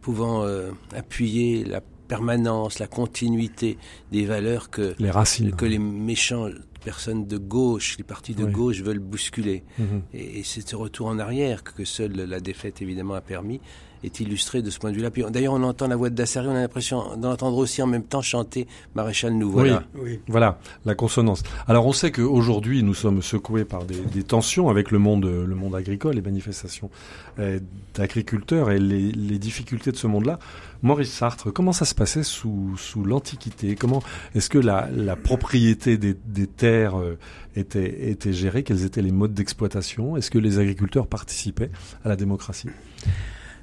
[0.00, 0.46] pouvant
[0.94, 3.78] appuyer la permanence, la continuité
[4.12, 6.48] des valeurs que les racines, que les méchants
[6.84, 9.64] personnes de gauche, les partis de gauche veulent bousculer.
[9.78, 10.02] Mhm.
[10.12, 13.60] Et, c'est ce retour en arrière que seule la défaite évidemment a permis
[14.04, 15.10] est illustré de ce point de vue-là.
[15.30, 18.22] D'ailleurs, on entend la voix de Dassari, on a l'impression d'entendre aussi en même temps
[18.22, 19.82] chanter Maréchal nous voilà.
[19.96, 21.42] Oui, voilà, la consonance.
[21.66, 25.74] Alors, on sait qu'aujourd'hui, nous sommes secoués par des, tensions avec le monde, le monde
[25.74, 26.90] agricole, les manifestations
[27.38, 27.58] euh,
[27.94, 30.38] d'agriculteurs et les, difficultés de ce monde-là.
[30.82, 33.74] Maurice Sartre, comment ça se passait sous, sous l'Antiquité?
[33.74, 34.02] Comment
[34.34, 37.18] est-ce que la, propriété des, terres euh,
[37.56, 38.62] était, était gérée?
[38.62, 40.16] Quels étaient les modes d'exploitation?
[40.16, 41.70] Est-ce que les agriculteurs participaient
[42.04, 42.68] à la démocratie?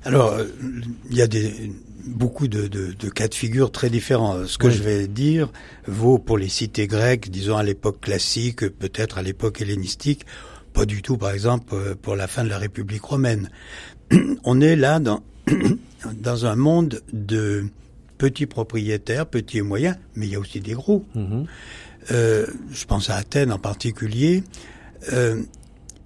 [0.03, 0.45] Alors, euh,
[1.09, 1.71] il y a des,
[2.05, 4.45] beaucoup de, de, de, cas de figure très différents.
[4.45, 5.51] Ce que je vais dire
[5.87, 10.25] vaut pour les cités grecques, disons à l'époque classique, peut-être à l'époque hellénistique,
[10.73, 13.49] pas du tout, par exemple, euh, pour la fin de la République romaine.
[14.43, 15.23] On est là dans,
[16.19, 17.65] dans un monde de
[18.17, 21.05] petits propriétaires, petits et moyens, mais il y a aussi des gros.
[21.15, 21.45] Mm-hmm.
[22.11, 24.43] euh, je pense à Athènes en particulier.
[25.11, 25.41] Euh,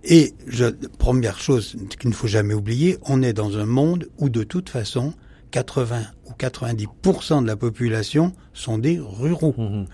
[0.06, 0.66] et je,
[1.00, 4.70] première chose qu'il ne faut jamais oublier, on est dans un monde où de toute
[4.70, 5.14] façon,
[5.52, 9.56] 80 ou 90% de la population sont des ruraux.
[9.58, 9.86] Mmh.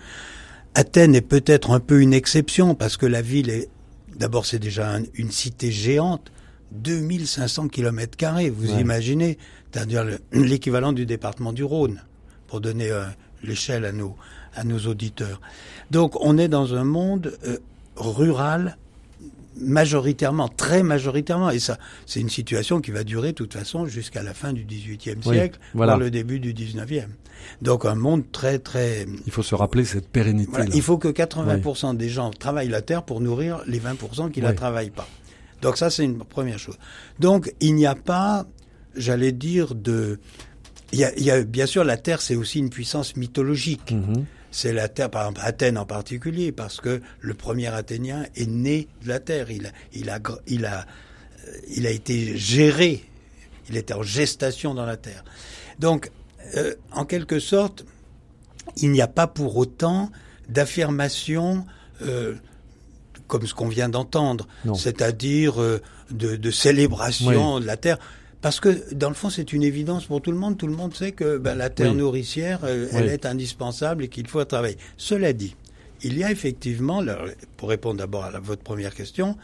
[0.74, 3.68] Athènes est peut-être un peu une exception parce que la ville est,
[4.16, 6.30] d'abord c'est déjà une cité géante,
[6.72, 9.38] 2500 km carrés, vous imaginez,
[9.70, 12.02] c'est-à-dire l'équivalent du département du Rhône,
[12.46, 13.04] pour donner euh,
[13.42, 14.16] l'échelle à nos,
[14.54, 15.40] à nos auditeurs.
[15.90, 17.58] Donc on est dans un monde euh,
[17.96, 18.76] rural
[19.56, 24.22] majoritairement, très majoritairement, et ça, c'est une situation qui va durer de toute façon jusqu'à
[24.22, 27.06] la fin du XVIIIe siècle, voire le début du XIXe.
[27.60, 29.06] Donc un monde très très.
[29.26, 30.62] Il faut se rappeler cette pérennité.
[30.72, 34.46] il faut que 80% des gens travaillent la terre pour nourrir les 20% qui ne
[34.46, 35.08] la travaillent pas.
[35.60, 36.78] Donc ça c'est une première chose.
[37.18, 38.46] Donc il n'y a pas,
[38.94, 40.20] j'allais dire de,
[40.92, 43.92] il y a, il y a bien sûr la terre c'est aussi une puissance mythologique.
[43.92, 48.48] Mm-hmm c'est la Terre, par exemple Athènes en particulier, parce que le premier Athénien est
[48.48, 49.50] né de la Terre.
[49.50, 50.80] Il a, il a, il a,
[51.48, 53.02] euh, il a été géré,
[53.70, 55.24] il était en gestation dans la Terre.
[55.78, 56.12] Donc,
[56.56, 57.86] euh, en quelque sorte,
[58.76, 60.10] il n'y a pas pour autant
[60.50, 61.64] d'affirmation
[62.02, 62.34] euh,
[63.28, 65.54] comme ce qu'on vient d'entendre, c'est-à-dire
[66.10, 67.98] de, de, célébration de la Terre.
[68.42, 70.58] Parce que dans le fond, c'est une évidence pour tout le monde.
[70.58, 74.26] Tout le monde sait que ben, la terre nourricière, euh, elle est indispensable et qu'il
[74.26, 74.76] faut travailler.
[74.96, 75.54] Cela dit,
[76.02, 77.02] il y a effectivement,
[77.56, 79.36] pour répondre d'abord à votre première question,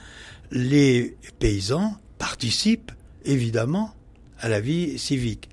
[0.51, 2.91] les paysans participent
[3.25, 3.95] évidemment
[4.41, 5.49] à la vie civique.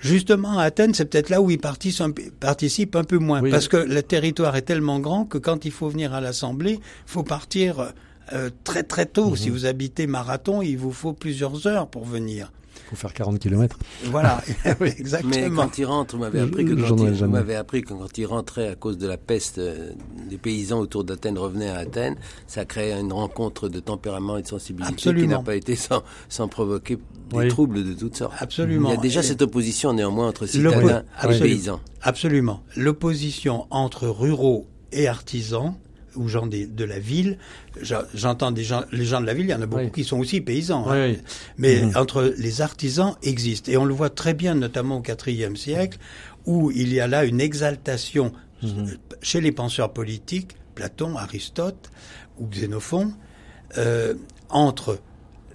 [0.00, 4.02] Justement, à Athènes, c'est peut-être là où ils participent un peu moins, parce que le
[4.02, 7.92] territoire est tellement grand que quand il faut venir à l'Assemblée, il faut partir
[8.32, 9.30] euh, très très tôt.
[9.30, 9.36] Mhm.
[9.36, 12.50] Si vous habitez Marathon, il vous faut plusieurs heures pour venir.
[12.86, 13.78] Il faut faire 40 km.
[14.04, 14.40] Voilà,
[14.80, 15.34] exactement.
[15.34, 18.18] Mais quand il rentre, vous m'avez appris que quand, il, vous m'avez appris que quand
[18.18, 19.90] il rentrait à cause de la peste, euh,
[20.30, 22.16] les paysans autour d'Athènes revenaient à Athènes.
[22.46, 26.48] Ça créait une rencontre de tempérament et de sensibilité qui n'a pas été sans, sans
[26.48, 26.98] provoquer
[27.30, 28.34] des troubles de toutes sortes.
[28.38, 28.90] Absolument.
[28.90, 31.80] Il y a déjà cette opposition néanmoins entre citadins et paysans.
[32.02, 32.62] Absolument.
[32.76, 35.74] L'opposition entre ruraux et artisans
[36.16, 37.38] ou gens de, la ville.
[38.14, 40.18] J'entends des gens, les gens de la ville, il y en a beaucoup qui sont
[40.18, 40.88] aussi paysans.
[40.90, 41.14] Hein.
[41.58, 41.92] Mais mhm.
[41.96, 43.70] entre les artisans existent.
[43.70, 45.98] Et on le voit très bien, notamment au IVe siècle,
[46.46, 48.96] où il y a là une exaltation mhm.
[49.22, 51.90] chez les penseurs politiques, Platon, Aristote
[52.38, 53.12] ou Xénophon,
[53.78, 54.14] euh,
[54.48, 55.00] entre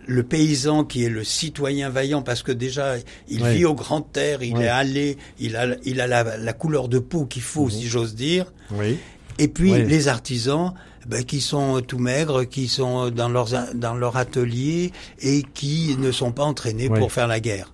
[0.07, 2.95] le paysan qui est le citoyen vaillant parce que déjà
[3.27, 6.99] il vit au grand air, il est allé, il a, il a la, couleur de
[6.99, 7.71] peau qu'il faut, mhm.
[7.71, 8.51] si j'ose dire.
[8.71, 8.97] Oui.
[9.41, 10.73] Et puis les artisans
[11.07, 16.11] ben, qui sont tout maigres, qui sont dans, leurs, dans leur atelier et qui ne
[16.11, 17.73] sont pas entraînés pour faire la guerre.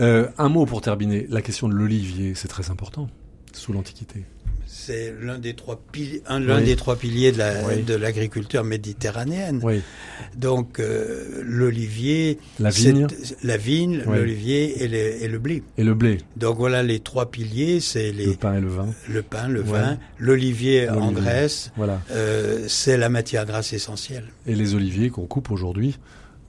[0.00, 3.08] Euh, un mot pour terminer, la question de l'olivier, c'est très important
[3.52, 4.24] sous l'Antiquité
[4.86, 9.60] c'est l'un des trois piliers, l'un des trois piliers de la, de l'agriculture méditerranéenne.
[9.62, 9.80] Oui.
[10.36, 13.06] Donc euh, l'olivier, la vigne,
[13.42, 15.62] la vigne, l'olivier et, et, le blé.
[15.78, 16.18] Et le blé.
[16.36, 18.88] Donc voilà les trois piliers, c'est les le pain et le vin.
[19.08, 21.72] Le pain, le vin, l'olivier en Grèce.
[21.76, 22.00] Voilà.
[22.10, 24.24] Euh, c'est la matière grasse essentielle.
[24.46, 25.98] Et les oliviers qu'on coupe aujourd'hui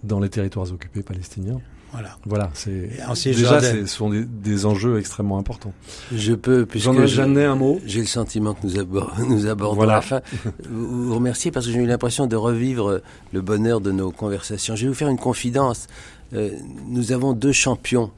[0.03, 1.61] dans les territoires occupés palestiniens.
[1.95, 2.17] Voilà.
[2.25, 5.73] Voilà, c'est déjà ce sont des, enjeux extrêmement importants.
[6.13, 7.79] Je peux, puisque j'en ai jamais un mot.
[7.85, 9.95] J'ai le sentiment que nous, abordons, nous abordons voilà.
[9.95, 10.21] la fin.
[10.69, 14.75] vous, vous remercier parce que j'ai eu l'impression de revivre le bonheur de nos conversations.
[14.75, 15.87] Je vais vous faire une confidence.
[16.33, 16.49] Euh,
[16.87, 18.11] nous avons deux champions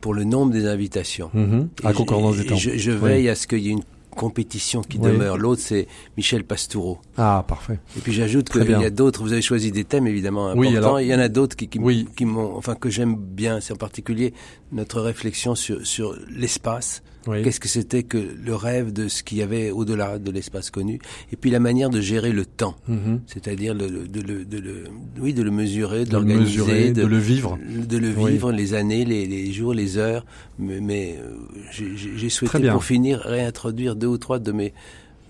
[0.00, 1.30] pour le nombre des invitations.
[1.34, 1.68] Mm-hmm.
[1.84, 2.56] À concordance des temps.
[2.56, 3.82] Je, veille à ce qu'il y ait une
[4.16, 5.38] compétition qui demeure.
[5.38, 5.86] L'autre, c'est
[6.16, 6.98] Michel Pastoureau.
[7.16, 7.78] Ah, parfait.
[7.96, 10.60] Et puis j'ajoute qu'il y a d'autres, vous avez choisi des thèmes évidemment importants.
[10.60, 11.00] Oui, alors...
[11.00, 11.78] Il y en a d'autres qui, qui,
[12.16, 13.60] qui m'ont, enfin, que j'aime bien.
[13.60, 14.34] C'est en particulier
[14.72, 19.42] notre réflexion sur, sur l'espace Qu'est-ce que c'était que le rêve de ce qu'il y
[19.42, 21.00] avait au-delà de l'espace connu
[21.32, 23.20] Et puis la manière de gérer le temps, mm-hmm.
[23.26, 24.84] c'est-à-dire de, le, de, le,
[25.18, 29.26] oui, de le mesurer, de, l'organiser, de, le vivre, de le vivre, les années, les,
[29.26, 30.24] les, jours, les heures.
[30.58, 31.34] Mais, mais euh,
[31.72, 34.72] j'ai souhaité pour finir réintroduire deux ou trois de mes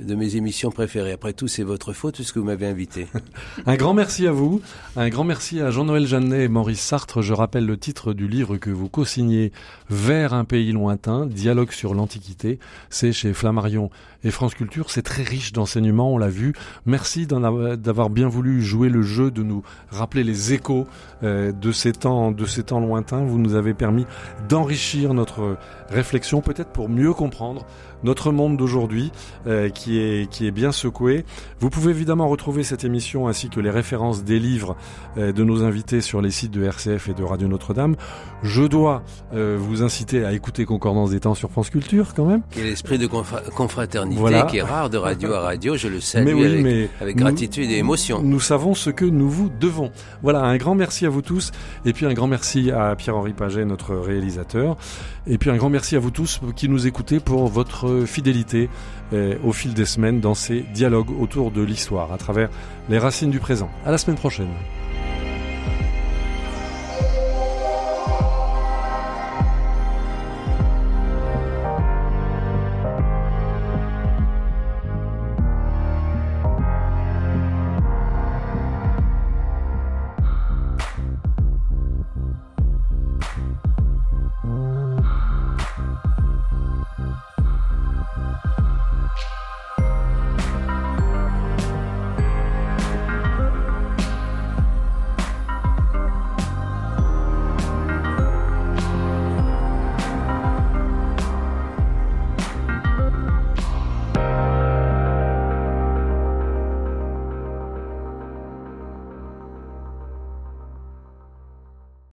[0.00, 1.12] de mes émissions préférées.
[1.12, 3.06] Après tout, c'est votre faute puisque vous m'avez invité.
[3.66, 4.60] un grand merci à vous.
[4.96, 7.22] Un grand merci à Jean-Noël Jeannet et Maurice Sartre.
[7.22, 9.52] Je rappelle le titre du livre que vous co-signez
[9.88, 12.58] Vers un pays lointain, dialogue sur l'Antiquité.
[12.90, 13.90] C'est chez Flammarion
[14.24, 14.90] et France Culture.
[14.90, 16.54] C'est très riche d'enseignements, on l'a vu.
[16.84, 20.86] Merci d'avoir bien voulu jouer le jeu, de nous rappeler les échos
[21.22, 23.24] euh, de ces temps, de ces temps lointains.
[23.24, 24.06] Vous nous avez permis
[24.48, 25.56] d'enrichir notre
[25.88, 27.64] réflexion, peut-être pour mieux comprendre
[28.02, 29.12] notre monde d'aujourd'hui
[29.46, 31.24] euh, qui, est, qui est bien secoué.
[31.60, 34.76] Vous pouvez évidemment retrouver cette émission ainsi que les références des livres
[35.16, 37.94] euh, de nos invités sur les sites de RCF et de Radio Notre-Dame.
[38.42, 42.42] Je dois euh, vous inciter à écouter Concordance des temps sur France Culture quand même.
[42.56, 46.90] Et l'esprit de confraternité qui est rare de radio à radio, je le salue avec,
[47.00, 48.22] avec, gratitude et émotion.
[48.22, 49.92] Nous savons ce que nous vous devons.
[50.22, 51.52] Voilà, un grand merci à vous tous
[51.84, 54.76] et puis un grand merci à Pierre-Henri Paget, notre réalisateur.
[55.28, 58.68] Et puis un grand merci à vous tous qui nous écoutez pour votre fidélité
[59.12, 62.50] au fil des semaines dans ces dialogues autour de l'histoire à travers
[62.88, 63.70] les racines du présent.
[63.84, 64.48] À la semaine prochaine.